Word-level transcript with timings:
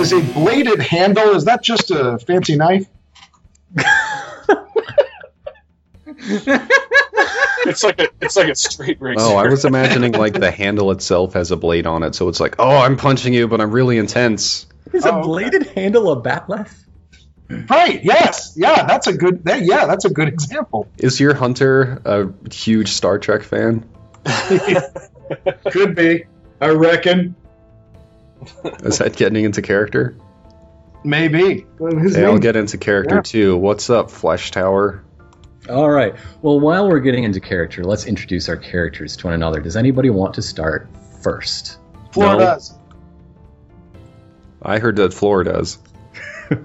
is 0.00 0.12
a 0.12 0.20
bladed 0.20 0.80
handle. 0.80 1.34
Is 1.36 1.44
that 1.44 1.62
just 1.62 1.90
a 1.90 2.18
fancy 2.18 2.56
knife? 2.56 2.86
It's 7.66 7.84
like 7.84 8.00
a 8.00 8.08
it's 8.20 8.36
like 8.36 8.48
a 8.48 8.54
straight 8.54 9.00
razor. 9.00 9.20
Oh, 9.20 9.36
I 9.36 9.46
was 9.48 9.64
imagining 9.64 10.12
like 10.12 10.32
the 10.32 10.50
handle 10.50 10.90
itself 10.92 11.34
has 11.34 11.50
a 11.50 11.56
blade 11.56 11.86
on 11.86 12.02
it, 12.02 12.14
so 12.14 12.28
it's 12.28 12.40
like, 12.40 12.56
oh, 12.58 12.78
I'm 12.78 12.96
punching 12.96 13.34
you, 13.34 13.48
but 13.48 13.60
I'm 13.60 13.70
really 13.70 13.98
intense. 13.98 14.66
Is 14.92 15.04
Oh, 15.04 15.10
a 15.10 15.12
okay. 15.18 15.26
bladed 15.26 15.66
handle 15.68 16.10
a 16.10 16.20
bat'leth? 16.20 16.72
Right. 17.68 18.02
Yes. 18.02 18.54
Yeah. 18.56 18.86
That's 18.86 19.06
a 19.08 19.12
good. 19.12 19.44
That, 19.44 19.62
yeah. 19.64 19.86
That's 19.86 20.04
a 20.04 20.10
good 20.10 20.28
example. 20.28 20.88
Is 20.98 21.20
your 21.20 21.34
hunter 21.34 22.00
a 22.04 22.28
huge 22.52 22.92
Star 22.92 23.18
Trek 23.18 23.42
fan? 23.42 23.84
Could 25.70 25.94
be. 25.94 26.24
I 26.60 26.68
reckon. 26.68 27.34
Is 28.84 28.98
that 28.98 29.16
getting 29.16 29.44
into 29.44 29.62
character? 29.62 30.16
Maybe. 31.04 31.66
Well, 31.78 31.96
His 31.96 32.14
Hey, 32.16 32.24
I'll 32.24 32.38
get 32.38 32.56
into 32.56 32.78
character 32.78 33.16
Yeah. 33.16 33.22
too. 33.22 33.56
What's 33.56 33.88
up, 33.90 34.10
Flesh 34.10 34.50
Tower? 34.50 35.02
All 35.68 35.90
right. 35.90 36.14
Well, 36.42 36.58
while 36.60 36.88
we're 36.88 37.00
getting 37.00 37.24
into 37.24 37.40
character, 37.40 37.84
let's 37.84 38.06
introduce 38.06 38.48
our 38.48 38.56
characters 38.56 39.16
to 39.18 39.26
one 39.26 39.34
another. 39.34 39.60
Does 39.60 39.76
anybody 39.76 40.10
want 40.10 40.34
to 40.34 40.42
start 40.42 40.88
first? 41.22 41.78
Floor 42.12 42.32
No. 42.34 42.38
does. 42.38 42.74
I 44.62 44.78
heard 44.78 44.96
that 44.96 45.12
Floor 45.14 45.44
does. 45.44 45.78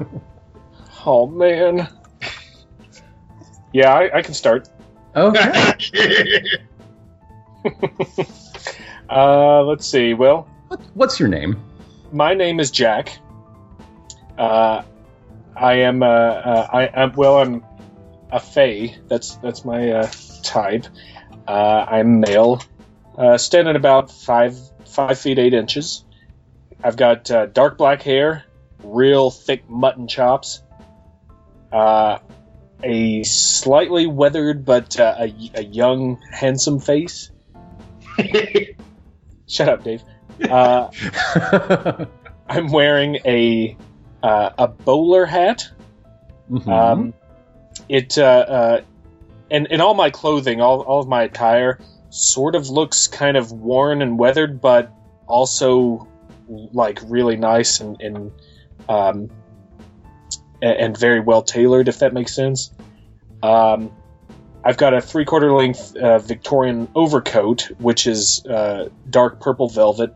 Oh 1.07 1.27
man. 1.27 1.87
Yeah, 3.73 3.93
I, 3.93 4.17
I 4.17 4.21
can 4.23 4.33
start. 4.33 4.67
Okay. 5.15 5.71
Uh, 9.07 9.61
let's 9.63 9.85
see. 9.85 10.15
Well, 10.15 10.47
What- 10.75 10.85
What's 10.95 11.19
your 11.21 11.29
name? 11.29 11.55
my 12.11 12.33
name 12.33 12.59
is 12.59 12.69
Jack. 12.69 13.17
Uh, 14.37 14.83
I 15.55 15.73
am. 15.75 16.03
Uh, 16.03 16.05
uh, 16.07 16.67
I 16.71 16.83
am. 16.87 17.13
Well, 17.13 17.37
I'm 17.37 17.63
a 18.31 18.39
Fae. 18.41 18.93
That's 19.07 19.35
that's 19.37 19.63
my 19.63 19.91
uh, 19.91 20.11
type. 20.43 20.85
Uh, 21.47 21.85
I'm 21.87 22.19
male. 22.19 22.61
Uh, 23.17 23.37
standing 23.37 23.77
about 23.77 24.11
five 24.11 24.57
five 24.85 25.17
feet 25.17 25.39
eight 25.39 25.53
inches. 25.53 26.03
I've 26.83 26.97
got 26.97 27.31
uh, 27.31 27.45
dark 27.45 27.77
black 27.77 28.01
hair, 28.01 28.43
real 28.83 29.31
thick 29.31 29.69
mutton 29.69 30.09
chops. 30.09 30.61
Uh, 31.71 32.19
a 32.83 33.23
slightly 33.23 34.07
weathered 34.07 34.65
but 34.65 34.99
uh, 34.99 35.15
a, 35.19 35.51
a 35.55 35.63
young, 35.63 36.21
handsome 36.31 36.79
face. 36.79 37.31
Shut 39.47 39.69
up, 39.69 39.83
Dave. 39.85 40.03
Uh, 40.43 42.05
I'm 42.47 42.71
wearing 42.71 43.17
a 43.25 43.77
uh, 44.21 44.49
a 44.57 44.67
bowler 44.67 45.25
hat. 45.25 45.69
Mhm. 46.49 46.67
Um, 46.67 47.13
it 47.89 48.17
uh, 48.17 48.21
uh, 48.23 48.81
and 49.51 49.67
and 49.71 49.81
all 49.81 49.93
my 49.93 50.09
clothing, 50.09 50.61
all 50.61 50.81
all 50.81 50.99
of 50.99 51.07
my 51.07 51.23
attire, 51.23 51.79
sort 52.09 52.55
of 52.55 52.69
looks 52.69 53.07
kind 53.07 53.37
of 53.37 53.51
worn 53.51 54.01
and 54.01 54.17
weathered, 54.17 54.61
but 54.61 54.91
also 55.27 56.07
like 56.47 56.99
really 57.05 57.35
nice 57.37 57.79
and 57.79 58.01
and 58.01 58.31
um, 58.89 59.29
and 60.61 60.97
very 60.97 61.19
well 61.19 61.41
tailored, 61.41 61.87
if 61.87 61.99
that 61.99 62.13
makes 62.13 62.33
sense. 62.33 62.71
Um, 63.43 63.91
I've 64.63 64.77
got 64.77 64.93
a 64.95 65.01
three 65.01 65.25
quarter 65.25 65.51
length 65.53 65.95
uh, 65.95 66.19
Victorian 66.19 66.87
overcoat, 66.95 67.69
which 67.77 68.07
is 68.07 68.43
uh, 68.45 68.89
dark 69.09 69.39
purple 69.39 69.69
velvet. 69.69 70.13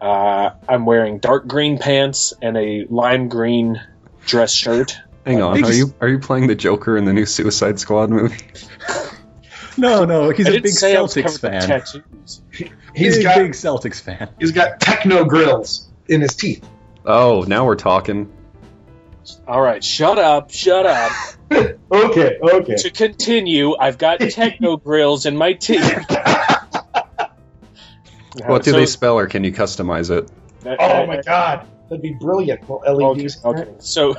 Uh, 0.00 0.50
I'm 0.68 0.86
wearing 0.86 1.18
dark 1.18 1.46
green 1.46 1.78
pants 1.78 2.32
and 2.40 2.56
a 2.56 2.86
lime 2.88 3.28
green 3.28 3.80
dress 4.26 4.52
shirt. 4.52 4.96
Hang 5.26 5.42
on, 5.42 5.62
are 5.64 5.72
you 5.72 5.92
are 6.00 6.08
you 6.08 6.18
playing 6.18 6.46
the 6.46 6.54
Joker 6.54 6.96
in 6.96 7.04
the 7.04 7.12
new 7.12 7.26
Suicide 7.26 7.78
Squad 7.80 8.08
movie? 8.10 8.38
no, 9.76 10.04
no, 10.04 10.30
he's 10.30 10.46
I 10.46 10.50
a 10.52 10.60
big 10.60 10.68
say 10.68 10.96
I 10.96 11.00
was 11.02 11.14
Celtics 11.14 11.40
fan. 11.40 11.54
with 11.54 11.66
tattoos. 11.66 12.42
He's 12.94 13.16
Big, 13.16 13.22
got 13.24 13.36
big 13.38 13.52
Celtics 13.52 14.00
fan. 14.00 14.28
he's 14.38 14.52
got 14.52 14.80
techno 14.80 15.24
grills 15.24 15.88
in 16.08 16.20
his 16.20 16.34
teeth. 16.34 16.66
Oh, 17.04 17.44
now 17.46 17.64
we're 17.66 17.76
talking. 17.76 18.32
All 19.46 19.60
right, 19.60 19.84
shut 19.84 20.18
up, 20.18 20.50
shut 20.50 20.86
up. 20.86 21.12
Okay, 21.90 22.36
okay. 22.42 22.74
to 22.74 22.90
continue, 22.90 23.74
I've 23.74 23.96
got 23.96 24.20
techno 24.20 24.76
grills 24.84 25.24
in 25.24 25.34
my 25.38 25.54
teeth. 25.54 26.04
What 28.46 28.62
do 28.62 28.70
So- 28.72 28.76
they 28.76 28.86
spell, 28.86 29.18
or 29.18 29.26
can 29.26 29.44
you 29.44 29.52
customize 29.52 30.10
it? 30.10 30.30
Oh 30.66 31.06
my 31.06 31.20
god, 31.22 31.66
that'd 31.88 32.02
be 32.02 32.14
brilliant. 32.20 32.68
Well, 32.68 32.82
LEDs. 32.86 33.44
okay. 33.44 33.68
So, 33.78 34.14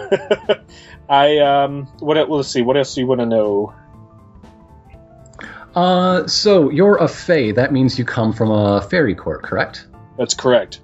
I 1.09 1.37
um, 1.39 1.87
what? 1.99 2.17
el- 2.17 2.27
Let's 2.35 2.49
see. 2.49 2.61
What 2.61 2.77
else 2.77 2.95
do 2.95 3.01
you 3.01 3.07
want 3.07 3.19
to 3.21 3.25
know? 3.25 3.73
Uh, 5.75 6.25
so 6.27 6.69
you're 6.69 6.97
a 6.97 7.07
Fae. 7.07 7.51
That 7.51 7.71
means 7.71 7.99
you 7.99 8.05
come 8.05 8.33
from 8.33 8.49
a 8.51 8.81
fairy 8.81 9.13
court, 9.15 9.43
correct? 9.43 9.85
That's 10.17 10.33
correct. 10.33 10.79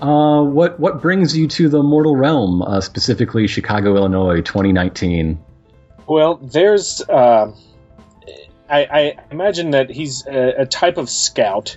Uh, 0.00 0.42
what 0.42 0.78
what 0.80 1.00
brings 1.00 1.36
you 1.36 1.46
to 1.48 1.68
the 1.68 1.82
mortal 1.82 2.16
realm, 2.16 2.62
uh, 2.62 2.80
specifically 2.80 3.46
Chicago, 3.46 3.96
Illinois, 3.96 4.40
2019? 4.40 5.38
Well, 6.06 6.36
there's. 6.36 7.00
Uh, 7.02 7.52
I, 8.68 8.84
I 8.84 9.16
imagine 9.30 9.70
that 9.72 9.90
he's 9.90 10.26
a, 10.26 10.62
a 10.62 10.66
type 10.66 10.96
of 10.96 11.10
scout 11.10 11.76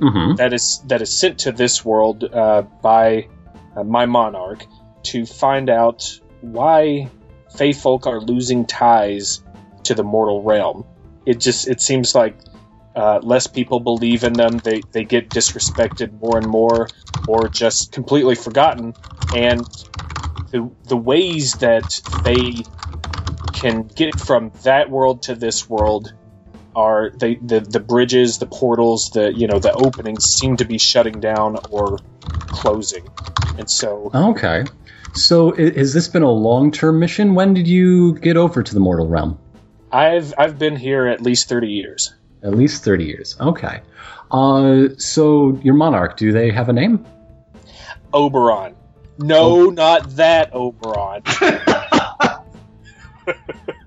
Mm-hmm. 0.00 0.36
that 0.36 0.54
is 0.54 0.80
that 0.86 1.02
is 1.02 1.12
sent 1.12 1.40
to 1.40 1.52
this 1.52 1.84
world 1.84 2.24
uh, 2.24 2.62
by 2.62 3.28
uh, 3.76 3.84
my 3.84 4.06
monarch 4.06 4.64
to 5.02 5.26
find 5.26 5.68
out 5.68 6.18
why 6.40 7.10
Fey 7.56 7.72
folk 7.72 8.06
are 8.06 8.20
losing 8.20 8.64
ties 8.64 9.42
to 9.84 9.94
the 9.94 10.02
mortal 10.02 10.42
realm. 10.42 10.86
It 11.26 11.38
just 11.38 11.68
it 11.68 11.80
seems 11.80 12.14
like 12.14 12.38
uh, 12.96 13.20
less 13.22 13.46
people 13.46 13.80
believe 13.80 14.24
in 14.24 14.32
them. 14.32 14.58
They 14.58 14.80
they 14.92 15.04
get 15.04 15.28
disrespected 15.28 16.20
more 16.20 16.38
and 16.38 16.46
more, 16.46 16.88
or 17.28 17.48
just 17.48 17.92
completely 17.92 18.34
forgotten. 18.34 18.94
And 19.34 19.60
the 20.50 20.70
the 20.84 20.96
ways 20.96 21.54
that 21.54 22.00
they 22.24 22.64
can 23.52 23.82
get 23.82 24.18
from 24.18 24.52
that 24.62 24.90
world 24.90 25.22
to 25.24 25.34
this 25.34 25.68
world 25.68 26.14
are 26.74 27.10
they 27.10 27.34
the 27.36 27.60
the 27.60 27.80
bridges, 27.80 28.38
the 28.38 28.46
portals, 28.46 29.10
the 29.10 29.32
you 29.32 29.46
know 29.46 29.58
the 29.58 29.72
openings 29.72 30.24
seem 30.24 30.56
to 30.58 30.64
be 30.64 30.78
shutting 30.78 31.20
down 31.20 31.56
or 31.70 31.98
closing, 32.48 33.08
and 33.58 33.68
so 33.68 34.10
Okay. 34.14 34.64
So 35.14 35.52
i- 35.56 35.72
has 35.76 35.92
this 35.92 36.08
been 36.08 36.22
a 36.22 36.30
long 36.30 36.70
term 36.70 36.98
mission? 37.00 37.34
When 37.34 37.54
did 37.54 37.66
you 37.66 38.14
get 38.14 38.36
over 38.36 38.62
to 38.62 38.74
the 38.74 38.80
mortal 38.80 39.08
realm? 39.08 39.38
I've 39.92 40.32
I've 40.38 40.58
been 40.58 40.76
here 40.76 41.06
at 41.06 41.20
least 41.20 41.48
thirty 41.48 41.68
years. 41.68 42.14
At 42.42 42.54
least 42.54 42.84
30 42.84 43.04
years. 43.04 43.36
Okay. 43.38 43.82
Uh, 44.30 44.88
so 44.96 45.58
your 45.62 45.74
monarch, 45.74 46.16
do 46.16 46.32
they 46.32 46.50
have 46.50 46.70
a 46.70 46.72
name? 46.72 47.04
Oberon, 48.14 48.74
no, 49.18 49.66
not 49.66 50.16
that 50.16 50.54
Oberon. 50.54 51.22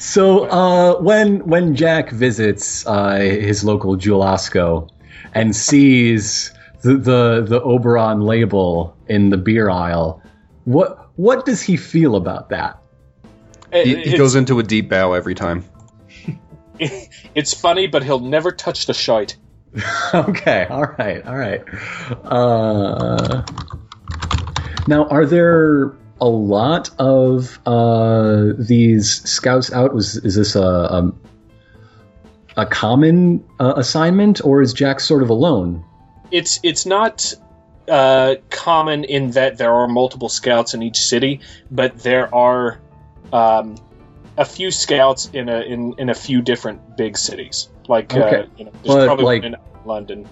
So 0.00 0.44
uh, 0.46 0.98
when 1.02 1.46
when 1.46 1.76
Jack 1.76 2.10
visits 2.10 2.86
uh, 2.86 3.16
his 3.18 3.62
local 3.62 3.96
Jewel-Osco 3.96 4.88
and 5.34 5.54
sees 5.54 6.52
the, 6.80 6.94
the 6.94 7.44
the 7.46 7.60
Oberon 7.60 8.22
label 8.22 8.96
in 9.08 9.28
the 9.28 9.36
beer 9.36 9.68
aisle, 9.68 10.22
what 10.64 11.10
what 11.16 11.44
does 11.44 11.60
he 11.60 11.76
feel 11.76 12.16
about 12.16 12.48
that? 12.48 12.78
It- 13.72 13.86
He, 14.04 14.10
he 14.12 14.16
goes 14.16 14.34
into 14.36 14.58
a 14.58 14.62
deep 14.62 14.88
bow 14.88 15.12
every 15.12 15.34
time. 15.34 15.64
it's 17.34 17.52
funny, 17.52 17.86
but 17.86 18.02
he'll 18.02 18.20
never 18.20 18.52
touch 18.52 18.86
the 18.86 18.94
shite. 18.94 19.36
okay, 20.14 20.66
all 20.70 20.86
right, 20.98 21.24
all 21.26 21.36
right. 21.36 21.62
Uh, 22.24 23.42
now, 24.88 25.04
are 25.08 25.26
there 25.26 25.92
a 26.20 26.28
lot 26.28 26.90
of 26.98 27.58
uh, 27.66 28.52
these 28.58 29.22
scouts 29.28 29.72
out? 29.72 29.94
Was 29.94 30.16
is 30.16 30.34
this 30.36 30.54
a 30.54 30.60
a, 30.62 31.12
a 32.56 32.66
common 32.66 33.44
uh, 33.58 33.74
assignment, 33.76 34.44
or 34.44 34.62
is 34.62 34.72
Jack 34.72 35.00
sort 35.00 35.22
of 35.22 35.30
alone? 35.30 35.84
it's 36.32 36.60
it's 36.62 36.86
not 36.86 37.34
uh, 37.88 38.36
common 38.50 39.02
in 39.02 39.32
that 39.32 39.58
there 39.58 39.72
are 39.74 39.88
multiple 39.88 40.28
scouts 40.28 40.74
in 40.74 40.82
each 40.82 40.98
city, 40.98 41.40
but 41.72 41.98
there 41.98 42.32
are 42.32 42.78
um, 43.32 43.74
a 44.36 44.44
few 44.44 44.70
scouts 44.70 45.28
in 45.32 45.48
a 45.48 45.60
in, 45.62 45.94
in 45.98 46.08
a 46.08 46.14
few 46.14 46.40
different 46.42 46.96
big 46.96 47.16
cities. 47.18 47.68
Like 47.88 48.14
Okay. 48.14 48.42
uh, 48.42 48.46
you 48.56 48.64
know, 48.66 48.72
there's 48.84 48.94
But, 48.94 49.06
probably 49.06 49.24
like- 49.24 49.42
one 49.42 49.54
in 49.54 49.60
London. 49.84 50.28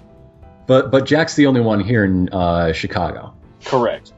But 0.68 0.90
but 0.92 1.06
Jack's 1.06 1.34
the 1.34 1.46
only 1.46 1.62
one 1.62 1.80
here 1.80 2.04
in 2.04 2.28
uh, 2.28 2.72
Chicago. 2.72 3.34
Correct. 3.64 4.12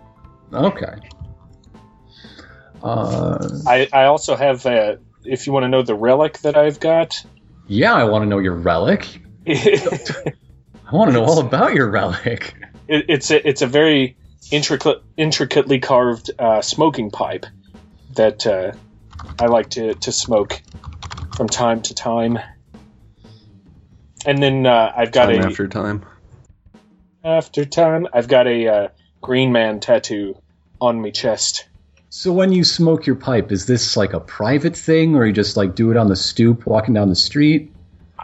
Okay. 0.52 0.96
Uh, 2.82 3.38
I, 3.66 3.88
I 3.92 4.04
also 4.04 4.36
have 4.36 4.64
uh, 4.66 4.96
if 5.24 5.46
you 5.46 5.52
want 5.52 5.64
to 5.64 5.68
know 5.68 5.82
the 5.82 5.94
relic 5.94 6.38
that 6.40 6.56
I've 6.56 6.80
got. 6.80 7.24
yeah, 7.66 7.94
I 7.94 8.04
want 8.04 8.22
to 8.22 8.26
know 8.28 8.38
your 8.38 8.54
relic. 8.54 9.20
I 9.46 10.32
want 10.92 11.08
to 11.08 11.12
know 11.12 11.24
all 11.24 11.40
about 11.40 11.74
your 11.74 11.88
relic. 11.90 12.54
it's 12.88 13.30
a 13.30 13.48
it's 13.48 13.62
a 13.62 13.66
very 13.66 14.16
intricate, 14.50 15.02
intricately 15.16 15.78
carved 15.78 16.30
uh, 16.38 16.62
smoking 16.62 17.10
pipe 17.10 17.46
that 18.14 18.46
uh, 18.46 18.72
I 19.38 19.46
like 19.46 19.70
to, 19.70 19.94
to 19.94 20.12
smoke 20.12 20.60
from 21.36 21.48
time 21.48 21.82
to 21.82 21.94
time. 21.94 22.38
And 24.26 24.42
then 24.42 24.66
uh, 24.66 24.92
I've 24.94 25.12
got 25.12 25.26
Time 25.26 25.40
a 25.40 25.46
after 25.46 25.68
time. 25.68 26.04
after 27.24 27.64
time. 27.64 28.06
I've 28.12 28.28
got 28.28 28.46
a 28.46 28.68
uh, 28.68 28.88
Green 29.22 29.52
Man 29.52 29.80
tattoo 29.80 30.36
on 30.80 31.00
my 31.00 31.10
chest. 31.10 31.66
So 32.12 32.32
when 32.32 32.50
you 32.52 32.64
smoke 32.64 33.06
your 33.06 33.14
pipe, 33.14 33.52
is 33.52 33.66
this 33.66 33.96
like 33.96 34.12
a 34.14 34.20
private 34.20 34.76
thing, 34.76 35.14
or 35.14 35.24
you 35.24 35.32
just 35.32 35.56
like 35.56 35.76
do 35.76 35.92
it 35.92 35.96
on 35.96 36.08
the 36.08 36.16
stoop, 36.16 36.66
walking 36.66 36.92
down 36.92 37.08
the 37.08 37.14
street? 37.14 37.72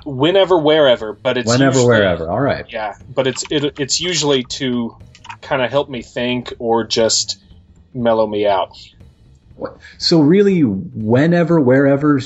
Whenever, 0.04 0.58
wherever, 0.58 1.12
but 1.12 1.38
it's 1.38 1.48
Whenever, 1.48 1.76
usually- 1.78 1.86
wherever. 1.86 2.28
All 2.28 2.40
right. 2.40 2.66
Yeah, 2.68 2.96
but 3.14 3.28
it's 3.28 3.44
it, 3.48 3.78
it's 3.78 4.00
usually 4.00 4.42
to 4.42 4.96
kind 5.40 5.62
of 5.62 5.70
help 5.70 5.88
me 5.88 6.02
think 6.02 6.52
or 6.58 6.82
just 6.84 7.40
mellow 7.94 8.26
me 8.26 8.44
out. 8.46 8.76
So 9.98 10.20
really, 10.20 10.62
whenever, 10.62 11.60
wherever, 11.60 12.20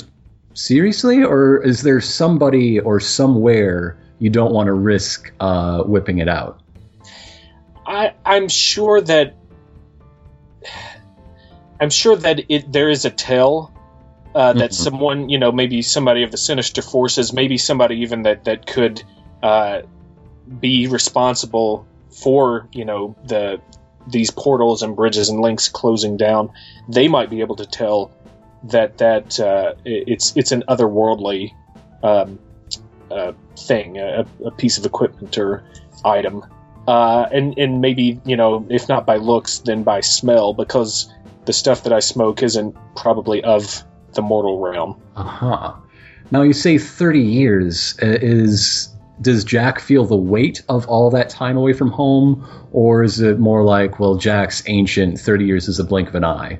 seriously, 0.55 1.23
or 1.23 1.63
is 1.63 1.83
there 1.83 2.01
somebody 2.01 2.79
or 2.79 2.99
somewhere 2.99 3.97
you 4.17 4.31
don't 4.31 4.51
want 4.51 4.65
to 4.65 4.73
risk 4.73 5.31
uh, 5.39 5.83
whipping 5.83 6.17
it 6.17 6.27
out? 6.27 6.59
I 7.85 8.13
I'm 8.25 8.47
sure 8.47 8.99
that 8.99 9.35
I'm 11.81 11.89
sure 11.89 12.15
that 12.15 12.41
it 12.47 12.71
there 12.71 12.89
is 12.89 13.05
a 13.05 13.09
tell 13.09 13.71
uh, 14.35 14.53
that 14.53 14.69
Mhm. 14.71 14.73
someone 14.73 15.29
you 15.29 15.39
know 15.39 15.51
maybe 15.51 15.81
somebody 15.81 16.23
of 16.23 16.31
the 16.31 16.37
sinister 16.37 16.81
forces 16.81 17.33
maybe 17.33 17.57
somebody 17.57 17.97
even 18.01 18.21
that 18.23 18.45
that 18.45 18.65
could 18.65 19.03
uh, 19.43 19.81
be 20.59 20.87
responsible 20.87 21.85
for 22.23 22.69
you 22.71 22.85
know 22.85 23.15
the 23.25 23.59
these 24.07 24.31
portals 24.31 24.83
and 24.83 24.95
bridges 24.95 25.29
and 25.29 25.39
links 25.41 25.69
closing 25.69 26.17
down 26.17 26.49
they 26.89 27.07
might 27.07 27.29
be 27.29 27.41
able 27.41 27.55
to 27.55 27.65
tell 27.65 28.11
that 28.63 28.97
that 28.99 29.39
uh, 29.39 29.73
it's 29.83 30.35
it's 30.37 30.51
an 30.51 30.63
otherworldly 30.69 31.51
um, 32.03 32.39
uh, 33.09 33.31
thing 33.57 33.97
a, 33.97 34.25
a 34.45 34.51
piece 34.51 34.77
of 34.77 34.85
equipment 34.85 35.37
or 35.37 35.63
item 36.05 36.43
uh, 36.87 37.25
and 37.31 37.57
and 37.57 37.81
maybe 37.81 38.21
you 38.25 38.37
know 38.37 38.65
if 38.69 38.87
not 38.87 39.05
by 39.05 39.17
looks 39.17 39.59
then 39.59 39.83
by 39.83 39.99
smell 39.99 40.53
because 40.53 41.11
the 41.45 41.53
stuff 41.53 41.83
that 41.83 41.93
I 41.93 41.99
smoke 41.99 42.43
isn't 42.43 42.75
probably 42.95 43.43
of 43.43 43.83
the 44.13 44.21
mortal 44.21 44.59
realm. 44.59 45.01
Uh 45.15 45.23
huh. 45.23 45.73
Now 46.31 46.41
you 46.43 46.53
say 46.53 46.77
thirty 46.77 47.21
years 47.21 47.97
uh, 48.01 48.17
is. 48.21 48.87
Does 49.21 49.43
Jack 49.43 49.79
feel 49.79 50.05
the 50.05 50.15
weight 50.17 50.63
of 50.67 50.87
all 50.87 51.11
that 51.11 51.29
time 51.29 51.55
away 51.55 51.73
from 51.73 51.91
home, 51.91 52.43
or 52.71 53.03
is 53.03 53.19
it 53.21 53.37
more 53.37 53.63
like, 53.63 53.99
well, 53.99 54.15
Jack's 54.15 54.63
ancient, 54.65 55.19
thirty 55.19 55.45
years 55.45 55.67
is 55.67 55.77
a 55.79 55.83
blink 55.83 56.09
of 56.09 56.15
an 56.15 56.23
eye? 56.23 56.59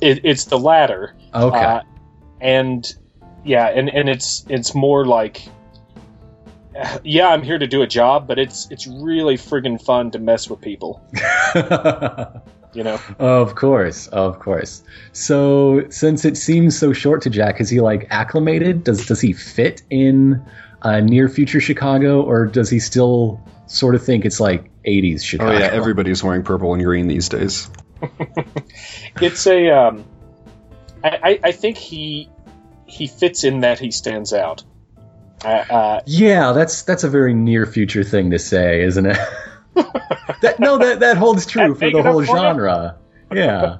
It, 0.00 0.20
it's 0.24 0.44
the 0.44 0.58
latter, 0.58 1.16
Okay. 1.34 1.58
uh, 1.58 1.80
and 2.40 2.86
yeah, 3.44 3.66
and 3.66 3.88
and 3.88 4.08
it's 4.08 4.44
it's 4.48 4.74
more 4.74 5.04
like. 5.04 5.42
Yeah, 7.04 7.28
I'm 7.28 7.42
here 7.42 7.58
to 7.58 7.66
do 7.66 7.82
a 7.82 7.86
job, 7.86 8.26
but 8.26 8.38
it's 8.38 8.70
it's 8.70 8.86
really 8.86 9.36
friggin' 9.36 9.82
fun 9.82 10.10
to 10.12 10.18
mess 10.18 10.48
with 10.48 10.60
people. 10.62 11.02
You 12.74 12.84
know, 12.84 12.98
Of 13.18 13.54
course, 13.54 14.06
of 14.08 14.38
course. 14.38 14.82
So, 15.12 15.84
since 15.90 16.24
it 16.24 16.38
seems 16.38 16.78
so 16.78 16.94
short 16.94 17.22
to 17.22 17.30
Jack, 17.30 17.60
is 17.60 17.68
he 17.68 17.80
like 17.80 18.06
acclimated? 18.10 18.84
Does 18.84 19.06
does 19.06 19.20
he 19.20 19.34
fit 19.34 19.82
in 19.90 20.42
uh, 20.80 21.00
near 21.00 21.28
future 21.28 21.60
Chicago, 21.60 22.22
or 22.22 22.46
does 22.46 22.70
he 22.70 22.78
still 22.78 23.40
sort 23.66 23.94
of 23.94 24.02
think 24.02 24.24
it's 24.24 24.40
like 24.40 24.70
'80s 24.84 25.22
Chicago? 25.22 25.50
Oh 25.50 25.54
Chicago? 25.54 25.74
yeah, 25.74 25.78
everybody's 25.78 26.24
wearing 26.24 26.42
purple 26.44 26.72
and 26.72 26.82
green 26.82 27.08
these 27.08 27.28
days. 27.28 27.68
it's 29.20 29.46
a. 29.46 29.68
Um, 29.68 30.04
I, 31.04 31.18
I 31.22 31.40
I 31.44 31.52
think 31.52 31.76
he 31.76 32.30
he 32.86 33.06
fits 33.06 33.44
in 33.44 33.60
that 33.60 33.78
he 33.78 33.90
stands 33.90 34.32
out. 34.32 34.64
Uh, 35.44 35.48
uh, 35.48 36.00
Yeah, 36.06 36.52
that's 36.52 36.82
that's 36.82 37.04
a 37.04 37.08
very 37.08 37.34
near 37.34 37.66
future 37.66 38.04
thing 38.04 38.30
to 38.30 38.38
say, 38.38 38.82
isn't 38.82 39.06
it? 39.06 39.18
that, 40.40 40.56
no, 40.58 40.78
that 40.78 41.00
that 41.00 41.16
holds 41.16 41.46
true 41.46 41.74
That 41.74 41.78
for 41.78 41.90
the 41.90 42.02
whole 42.02 42.20
enough 42.20 42.26
for 42.28 42.36
you? 42.36 42.42
genre. 42.42 42.96
Yeah, 43.32 43.78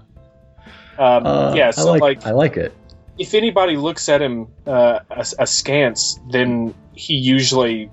um, 0.99 1.27
uh, 1.27 1.55
yeah. 1.55 1.69
I 1.69 1.71
So 1.73 1.91
like, 1.93 2.01
like 2.01 2.27
I 2.27 2.31
like 2.31 2.57
it. 2.57 2.73
if 3.19 3.35
anybody 3.35 3.77
looks 3.77 4.09
at 4.09 4.23
him 4.23 4.49
uh, 4.67 5.01
as- 5.11 5.35
askance, 5.39 6.19
then 6.31 6.75
he 6.95 7.15
usually, 7.15 7.91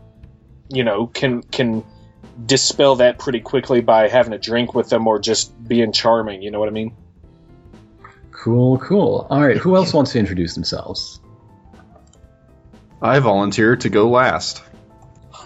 you 0.69 0.83
know, 0.83 1.07
can 1.07 1.41
can 1.43 1.83
dispel 2.45 2.95
that 2.97 3.19
pretty 3.19 3.41
quickly 3.41 3.81
by 3.81 4.07
having 4.07 4.31
a 4.31 4.37
drink 4.37 4.73
with 4.73 4.89
them 4.89 5.05
or 5.07 5.19
just 5.19 5.51
being 5.67 5.91
charming. 5.91 6.41
You 6.41 6.51
know 6.51 6.59
what 6.59 6.69
I 6.69 6.71
mean? 6.71 6.95
Cool, 8.31 8.77
cool. 8.77 9.27
All 9.29 9.41
right, 9.41 9.57
who 9.57 9.75
else 9.75 9.93
wants 9.93 10.13
to 10.13 10.19
introduce 10.19 10.55
themselves? 10.55 11.19
I 13.01 13.19
volunteer 13.19 13.75
to 13.77 13.89
go 13.89 14.09
last. 14.09 14.63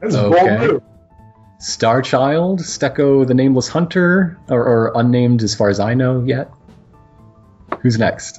That's 0.00 0.14
Okay. 0.16 0.56
bold 0.56 0.60
move. 0.60 0.82
Starchild, 1.64 2.60
Stecco, 2.60 3.26
the 3.26 3.32
Nameless 3.32 3.68
Hunter, 3.68 4.38
or, 4.48 4.62
or 4.62 4.92
unnamed 4.96 5.42
as 5.42 5.54
far 5.54 5.70
as 5.70 5.80
I 5.80 5.94
know 5.94 6.22
yet. 6.22 6.50
Who's 7.80 7.98
next? 7.98 8.38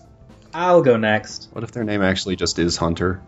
I'll 0.53 0.83
go 0.83 0.95
next. 0.95 1.49
What 1.51 1.63
if 1.63 1.71
their 1.71 1.83
name 1.83 2.03
actually 2.03 2.35
just 2.35 2.59
is 2.59 2.77
Hunter? 2.77 3.23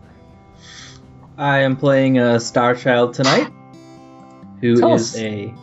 I 1.36 1.58
am 1.62 1.76
playing 1.76 2.18
a 2.18 2.36
Starchild 2.36 3.14
tonight, 3.14 3.48
who 4.60 4.74
is 4.74 4.80
Tell 4.80 4.92
us. 4.92 5.16
a 5.18 5.54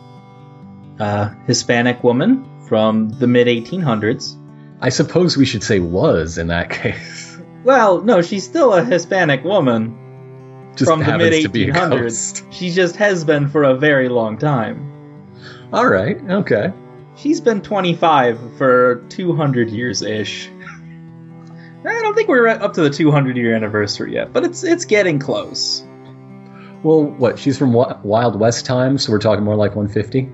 uh, 1.00 1.34
Hispanic 1.46 2.04
woman 2.04 2.46
from 2.68 3.08
the 3.08 3.26
mid 3.26 3.46
1800s. 3.46 4.36
I 4.82 4.90
suppose 4.90 5.38
we 5.38 5.46
should 5.46 5.62
say 5.62 5.80
was 5.80 6.36
in 6.36 6.48
that 6.48 6.68
case. 6.82 7.38
Well, 7.64 8.02
no, 8.02 8.20
she's 8.20 8.44
still 8.44 8.74
a 8.74 8.84
Hispanic 8.84 9.44
woman 9.44 10.05
Just 10.76 10.90
from 10.90 11.00
the 11.00 11.18
mid 11.18 11.42
to 11.42 11.48
be 11.48 11.68
a 11.68 11.72
1800s. 11.72 12.52
She 12.52 12.70
just 12.70 12.96
has 12.96 13.24
been 13.24 13.48
for 13.48 13.64
a 13.64 13.74
very 13.74 14.08
long 14.08 14.38
time. 14.38 14.92
All 15.72 15.86
right, 15.86 16.18
okay. 16.30 16.72
She's 17.16 17.40
been 17.40 17.62
25 17.62 18.58
for 18.58 19.04
200 19.08 19.70
years 19.70 20.02
ish. 20.02 20.50
I 21.84 22.00
don't 22.02 22.14
think 22.14 22.28
we're 22.28 22.48
up 22.48 22.74
to 22.74 22.82
the 22.82 22.90
200 22.90 23.36
year 23.36 23.54
anniversary 23.54 24.14
yet, 24.14 24.32
but 24.32 24.44
it's 24.44 24.64
it's 24.64 24.84
getting 24.84 25.18
close. 25.18 25.84
Well, 26.82 27.04
what? 27.04 27.38
She's 27.38 27.56
from 27.56 27.72
Wild 27.72 28.38
West 28.38 28.66
times, 28.66 29.04
so 29.04 29.12
we're 29.12 29.18
talking 29.18 29.44
more 29.44 29.54
like 29.56 29.74
150. 29.76 30.28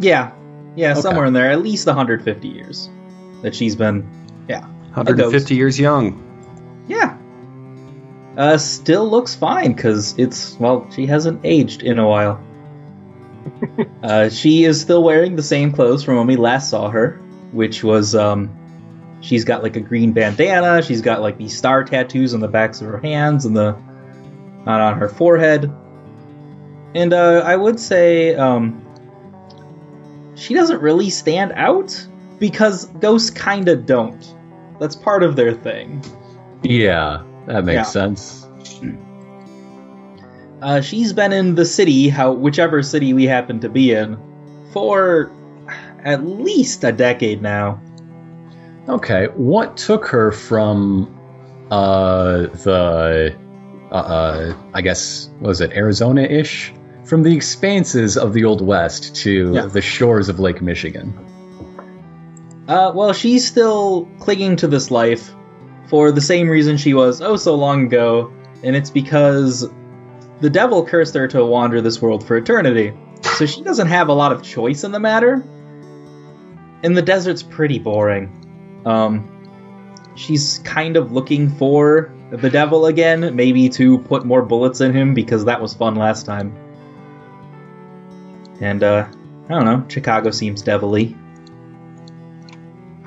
Yeah, 0.00 0.32
yeah, 0.74 0.92
Okay. 0.92 1.00
somewhere 1.00 1.26
in 1.26 1.32
there, 1.32 1.50
at 1.50 1.62
least 1.62 1.86
150 1.86 2.48
years 2.48 2.88
that 3.42 3.54
she's 3.54 3.76
been. 3.76 4.08
Yeah, 4.48 4.60
150 4.94 5.54
years 5.54 5.78
young. 5.78 6.24
Yeah. 6.88 7.17
Uh, 8.38 8.56
still 8.56 9.10
looks 9.10 9.34
fine 9.34 9.72
because 9.72 10.16
it's 10.16 10.56
well, 10.60 10.88
she 10.92 11.06
hasn't 11.06 11.40
aged 11.42 11.82
in 11.82 11.98
a 11.98 12.06
while. 12.06 12.40
uh, 14.04 14.28
she 14.28 14.62
is 14.62 14.80
still 14.80 15.02
wearing 15.02 15.34
the 15.34 15.42
same 15.42 15.72
clothes 15.72 16.04
from 16.04 16.18
when 16.18 16.28
we 16.28 16.36
last 16.36 16.70
saw 16.70 16.88
her, 16.88 17.20
which 17.50 17.82
was 17.82 18.14
um, 18.14 18.48
she's 19.20 19.44
got 19.44 19.64
like 19.64 19.74
a 19.74 19.80
green 19.80 20.12
bandana. 20.12 20.82
She's 20.82 21.02
got 21.02 21.20
like 21.20 21.36
these 21.36 21.58
star 21.58 21.82
tattoos 21.82 22.32
on 22.32 22.38
the 22.38 22.46
backs 22.46 22.80
of 22.80 22.86
her 22.86 23.00
hands 23.00 23.44
and 23.44 23.56
the 23.56 23.74
and 23.74 24.68
on 24.68 24.96
her 24.98 25.08
forehead. 25.08 25.74
And 26.94 27.12
uh, 27.12 27.42
I 27.44 27.56
would 27.56 27.80
say 27.80 28.36
um, 28.36 28.86
she 30.36 30.54
doesn't 30.54 30.80
really 30.80 31.10
stand 31.10 31.50
out 31.56 32.06
because 32.38 32.86
ghosts 32.86 33.30
kind 33.30 33.68
of 33.68 33.84
don't. 33.84 34.34
That's 34.78 34.94
part 34.94 35.24
of 35.24 35.34
their 35.34 35.52
thing. 35.52 36.04
Yeah, 36.62 37.24
that 37.48 37.64
makes 37.64 37.74
Yeah. 37.76 37.82
sense. 37.82 38.46
Uh, 40.60 40.80
she's 40.80 41.12
been 41.12 41.32
in 41.32 41.54
the 41.54 41.64
city, 41.64 42.08
how 42.08 42.32
whichever 42.32 42.82
city 42.82 43.12
we 43.12 43.24
happen 43.26 43.60
to 43.60 43.68
be 43.68 43.92
in, 43.92 44.16
for 44.72 45.30
at 46.04 46.24
least 46.24 46.82
a 46.84 46.92
decade 46.92 47.40
now. 47.42 47.80
Okay, 48.88 49.26
what 49.36 49.76
took 49.76 50.06
her 50.08 50.32
from 50.32 51.14
uh, 51.70 52.46
the, 52.64 53.36
uh, 53.90 53.94
uh, 53.94 54.54
I 54.74 54.80
guess, 54.80 55.28
what 55.38 55.48
was 55.48 55.60
it 55.60 55.72
Arizona 55.72 56.22
ish? 56.22 56.72
From 57.04 57.22
the 57.22 57.34
expanses 57.36 58.16
of 58.16 58.32
the 58.32 58.44
Old 58.44 58.60
West 58.60 59.14
to 59.16 59.52
Yeah. 59.54 59.66
the 59.66 59.80
shores 59.82 60.28
of 60.28 60.40
Lake 60.40 60.60
Michigan. 60.62 61.12
Uh, 62.66 62.92
well, 62.94 63.12
she's 63.12 63.46
still 63.46 64.08
clinging 64.18 64.56
to 64.56 64.66
this 64.66 64.90
life 64.90 65.34
for 65.88 66.12
the 66.12 66.20
same 66.20 66.48
reason 66.48 66.76
she 66.76 66.94
was 66.94 67.20
oh 67.20 67.36
so 67.36 67.54
long 67.54 67.84
ago, 67.86 68.32
and 68.62 68.76
it's 68.76 68.90
because 68.90 69.68
the 70.40 70.50
devil 70.50 70.84
cursed 70.84 71.14
her 71.14 71.28
to 71.28 71.44
wander 71.44 71.80
this 71.80 72.00
world 72.00 72.26
for 72.26 72.36
eternity. 72.36 72.94
So 73.22 73.46
she 73.46 73.62
doesn't 73.62 73.88
have 73.88 74.08
a 74.08 74.12
lot 74.12 74.32
of 74.32 74.42
choice 74.42 74.84
in 74.84 74.92
the 74.92 75.00
matter. 75.00 75.44
And 76.82 76.96
the 76.96 77.02
desert's 77.02 77.42
pretty 77.42 77.78
boring. 77.78 78.82
Um, 78.86 80.12
she's 80.14 80.60
kind 80.60 80.96
of 80.96 81.10
looking 81.10 81.50
for 81.50 82.12
the 82.30 82.50
devil 82.50 82.86
again, 82.86 83.34
maybe 83.34 83.68
to 83.70 83.98
put 83.98 84.24
more 84.24 84.42
bullets 84.42 84.80
in 84.80 84.92
him 84.92 85.14
because 85.14 85.46
that 85.46 85.60
was 85.60 85.74
fun 85.74 85.96
last 85.96 86.26
time. 86.26 86.54
And 88.60 88.82
uh, 88.82 89.08
I 89.48 89.48
don't 89.48 89.64
know. 89.64 89.84
Chicago 89.88 90.30
seems 90.30 90.62
devilly. 90.62 91.16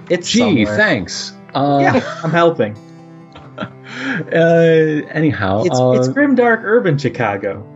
It's 0.10 0.30
Gee, 0.30 0.40
somewhere. 0.40 0.78
thanks. 0.78 1.34
Uh, 1.54 1.80
Yeah, 1.82 2.20
I'm 2.24 2.32
helping. 2.32 2.76
uh, 3.58 5.08
anyhow, 5.12 5.64
It's 5.64 5.80
uh, 5.80 5.92
it's 5.92 6.08
grimdark 6.08 6.62
urban 6.64 6.98
Chicago. 6.98 7.68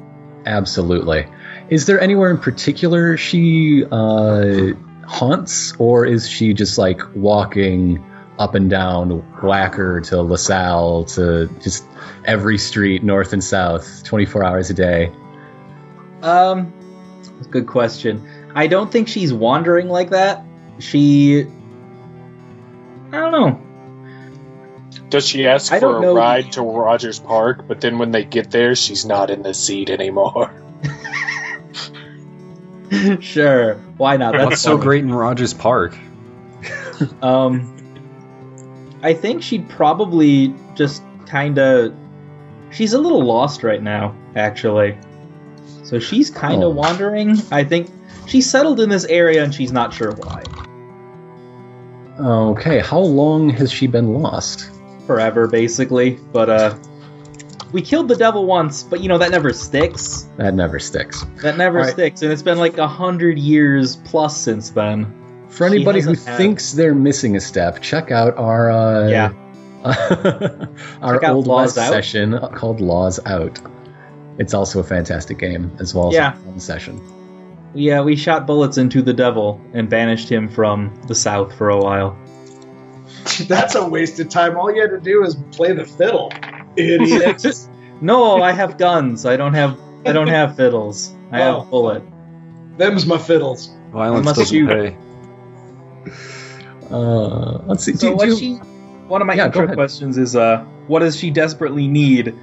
absolutely. 0.46 1.28
Is 1.70 1.86
there 1.88 2.00
anywhere 2.00 2.30
in 2.32 2.38
particular 2.38 3.18
she 3.18 3.84
uh, 3.92 4.68
haunts, 5.08 5.74
or 5.80 6.06
is 6.06 6.30
she 6.30 6.54
just 6.54 6.78
like 6.78 7.02
walking 7.16 8.04
up 8.38 8.54
and 8.54 8.70
down 8.70 9.22
Wacker 9.42 10.06
to 10.10 10.22
LaSalle 10.22 11.06
to 11.06 11.48
just 11.62 11.86
every 12.26 12.58
street 12.58 13.04
north 13.04 13.34
and 13.34 13.44
south, 13.44 14.04
24 14.04 14.44
hours 14.44 14.70
a 14.70 14.74
day? 14.74 15.12
Um, 16.22 16.72
good 17.50 17.66
question. 17.68 18.28
I 18.54 18.68
don't 18.68 18.92
think 18.92 19.08
she's 19.08 19.34
wandering 19.34 19.90
like 19.90 20.12
that. 20.12 20.46
She, 20.80 21.46
I 23.12 23.20
don't 23.20 23.32
know. 23.32 23.62
Does 25.10 25.28
she 25.28 25.48
ask 25.48 25.72
I 25.72 25.80
for 25.80 25.98
a 25.98 26.02
know- 26.02 26.16
ride 26.16 26.52
to 26.54 26.62
Rogers 26.62 27.20
Park, 27.20 27.66
but 27.68 27.80
then 27.82 28.00
when 28.00 28.12
they 28.12 28.24
get 28.24 28.52
there, 28.52 28.76
she's 28.76 29.06
not 29.06 29.30
in 29.30 29.44
the 29.44 29.54
seat 29.54 29.90
anymore? 29.90 30.52
sure, 33.22 33.76
why 33.98 34.18
not? 34.18 34.34
That's 34.34 34.46
What's 34.46 34.62
so 34.62 34.72
funny. 34.72 34.84
great 34.84 35.04
in 35.04 35.14
Rogers 35.14 35.54
Park? 35.54 35.96
Um, 37.22 37.74
I 39.04 39.14
think 39.14 39.44
she'd 39.44 39.68
probably 39.68 40.54
just 40.76 41.04
kind 41.26 41.60
of. 41.60 41.94
She's 42.72 42.94
a 42.94 42.98
little 43.00 43.22
lost 43.22 43.64
right 43.64 43.84
now, 43.84 44.16
actually. 44.34 44.98
So 45.84 46.00
she's 46.00 46.30
kind 46.30 46.64
of 46.64 46.70
Oh. 46.70 46.80
wandering. 46.80 47.36
I 47.52 47.66
think 47.66 47.90
she's 48.28 48.50
settled 48.50 48.80
in 48.80 48.88
this 48.88 49.04
area 49.06 49.44
and 49.44 49.54
she's 49.54 49.74
not 49.74 49.94
sure 49.94 50.12
why. 50.14 50.44
Okay, 52.18 52.80
how 52.80 53.00
long 53.00 53.50
has 53.50 53.74
she 53.74 53.88
been 53.88 54.14
lost? 54.14 54.70
Forever, 55.06 55.48
basically. 55.48 56.12
But, 56.32 56.50
uh. 56.50 56.78
We 57.72 57.82
killed 57.82 58.08
the 58.08 58.16
devil 58.16 58.46
once, 58.46 58.84
but 58.84 59.02
you 59.02 59.10
know, 59.10 59.18
that 59.18 59.32
never 59.32 59.52
sticks. 59.52 60.28
That 60.38 60.54
never 60.54 60.80
sticks. 60.80 61.26
That 61.42 61.58
never 61.58 61.80
Alright. 61.80 61.94
sticks, 61.94 62.22
and 62.22 62.32
it's 62.32 62.42
been 62.44 62.58
like 62.58 62.78
a 62.78 62.88
hundred 62.88 63.38
years 63.38 63.98
plus 63.98 64.38
since 64.38 64.70
then. 64.70 65.14
For 65.50 65.66
anybody 65.66 66.00
who 66.00 66.10
had- 66.12 66.38
thinks 66.38 66.72
they're 66.72 66.96
missing 66.96 67.36
a 67.36 67.40
step, 67.42 67.82
check 67.82 68.12
out 68.12 68.38
our 68.38 68.72
uh, 68.72 69.08
Yeah. 69.10 69.34
our 71.02 71.20
Check 71.20 71.30
old 71.30 71.48
Laws 71.48 71.76
West 71.76 71.78
Out. 71.78 71.94
session 71.94 72.40
called 72.56 72.80
Laws 72.82 73.20
Out. 73.26 73.60
It's 74.38 74.54
also 74.54 74.80
a 74.80 74.84
fantastic 74.84 75.38
game 75.38 75.72
as 75.80 75.94
well 75.94 76.10
as 76.10 76.14
Yeah. 76.14 76.34
a 76.34 76.38
fun 76.38 76.60
session. 76.60 77.02
Yeah, 77.74 78.02
we 78.02 78.16
shot 78.16 78.48
bullets 78.48 78.78
into 78.78 79.02
the 79.02 79.14
devil 79.14 79.60
and 79.74 79.90
banished 79.90 80.30
him 80.30 80.48
from 80.48 80.94
the 81.08 81.16
south 81.16 81.54
for 81.58 81.70
a 81.70 81.78
while. 81.78 82.18
That's 83.48 83.76
a 83.76 83.88
waste 83.88 84.20
of 84.20 84.30
time. 84.30 84.58
All 84.58 84.74
you 84.74 84.82
had 84.82 84.92
to 84.92 85.00
do 85.00 85.24
is 85.24 85.36
play 85.52 85.74
the 85.74 85.86
fiddle. 85.86 86.32
Idiot. 86.78 87.46
No, 88.02 88.44
I 88.44 88.52
have 88.52 88.78
guns. 88.78 89.26
I 89.26 89.38
don't 89.38 89.54
have. 89.54 89.80
I 90.06 90.12
don't 90.12 90.28
have 90.28 90.58
fiddles. 90.58 91.16
I 91.32 91.44
Oh. 91.44 91.62
have 91.62 91.70
bullet. 91.72 92.04
Them's 92.78 93.06
my 93.06 93.18
fiddles. 93.18 93.70
Violence 93.94 94.20
Unless 94.28 94.38
doesn't 94.38 94.58
you- 94.58 94.68
pay. 94.68 94.98
Uh, 96.92 97.60
let's 97.68 97.84
see. 97.86 97.94
So 97.96 98.10
do, 98.10 98.16
what 98.18 98.26
do- 98.26 98.36
she? 98.38 98.56
One 99.08 99.22
of 99.22 99.28
my 99.28 99.34
Yeah, 99.36 99.46
intro 99.46 99.74
questions 99.74 100.18
is, 100.18 100.36
uh, 100.36 100.66
what 100.88 101.00
does 101.00 101.16
she 101.18 101.30
desperately 101.32 101.88
need? 101.88 102.36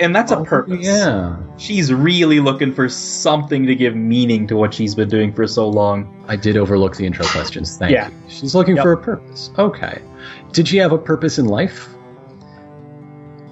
And 0.00 0.16
that's 0.16 0.32
a 0.32 0.38
Oh, 0.38 0.44
purpose. 0.44 0.78
Yeah, 0.80 1.36
She's 1.58 1.92
really 1.92 2.40
looking 2.40 2.72
for 2.72 2.88
something 2.88 3.66
to 3.66 3.74
give 3.74 3.94
meaning 3.94 4.46
to 4.46 4.56
what 4.56 4.72
she's 4.72 4.94
been 4.94 5.10
doing 5.10 5.32
for 5.32 5.46
so 5.46 5.68
long. 5.68 6.08
I 6.26 6.36
did 6.36 6.56
overlook 6.56 6.96
the 6.96 7.04
intro 7.04 7.26
questions. 7.26 7.76
Thank 7.76 7.92
Yeah. 7.92 8.08
you. 8.08 8.14
She's 8.28 8.54
looking 8.54 8.76
Yep. 8.76 8.82
for 8.82 8.92
a 8.92 8.96
purpose. 8.96 9.50
Okay. 9.58 9.98
Did 10.52 10.68
she 10.68 10.78
have 10.78 10.92
a 10.92 10.98
purpose 10.98 11.38
in 11.38 11.46
life? 11.46 11.88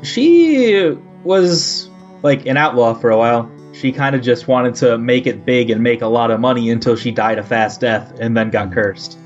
She 0.03 0.97
was 1.25 1.91
like 2.23 2.47
an 2.47 2.57
outlaw 2.57 2.95
for 2.95 3.11
a 3.11 3.19
while. 3.19 3.51
She 3.73 3.93
kind 3.93 4.17
of 4.17 4.23
just 4.23 4.49
wanted 4.49 4.75
to 4.77 4.99
make 4.99 5.27
it 5.27 5.45
big 5.45 5.71
and 5.71 5.83
make 5.83 6.03
a 6.03 6.07
lot 6.07 6.31
of 6.31 6.41
money 6.41 6.71
until 6.71 6.97
she 6.97 7.11
died 7.11 7.39
a 7.39 7.43
fast 7.43 7.81
death 7.81 8.13
and 8.21 8.37
then 8.37 8.51
got 8.51 8.69
hmm. 8.69 8.75
cursed. 8.75 9.19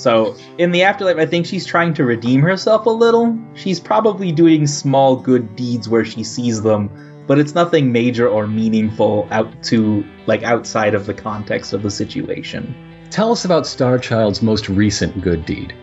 So, 0.00 0.34
in 0.56 0.70
the 0.70 0.82
afterlife, 0.82 1.18
I 1.18 1.26
think 1.26 1.44
she's 1.44 1.66
trying 1.66 1.92
to 1.94 2.04
redeem 2.04 2.40
herself 2.40 2.86
a 2.86 2.90
little. 2.90 3.38
She's 3.52 3.78
probably 3.78 4.32
doing 4.32 4.66
small 4.66 5.14
good 5.14 5.54
deeds 5.56 5.90
where 5.90 6.06
she 6.06 6.24
sees 6.24 6.62
them, 6.62 6.88
but 7.26 7.38
it's 7.38 7.54
nothing 7.54 7.92
major 7.92 8.26
or 8.26 8.46
meaningful 8.46 9.28
out 9.30 9.62
to 9.64 10.02
like 10.24 10.42
outside 10.42 10.94
of 10.94 11.04
the 11.04 11.12
context 11.12 11.74
of 11.74 11.82
the 11.82 11.90
situation. 11.90 12.74
Tell 13.10 13.30
us 13.30 13.44
about 13.44 13.64
Starchild's 13.64 14.40
most 14.40 14.70
recent 14.70 15.20
good 15.20 15.44
deed. 15.44 15.74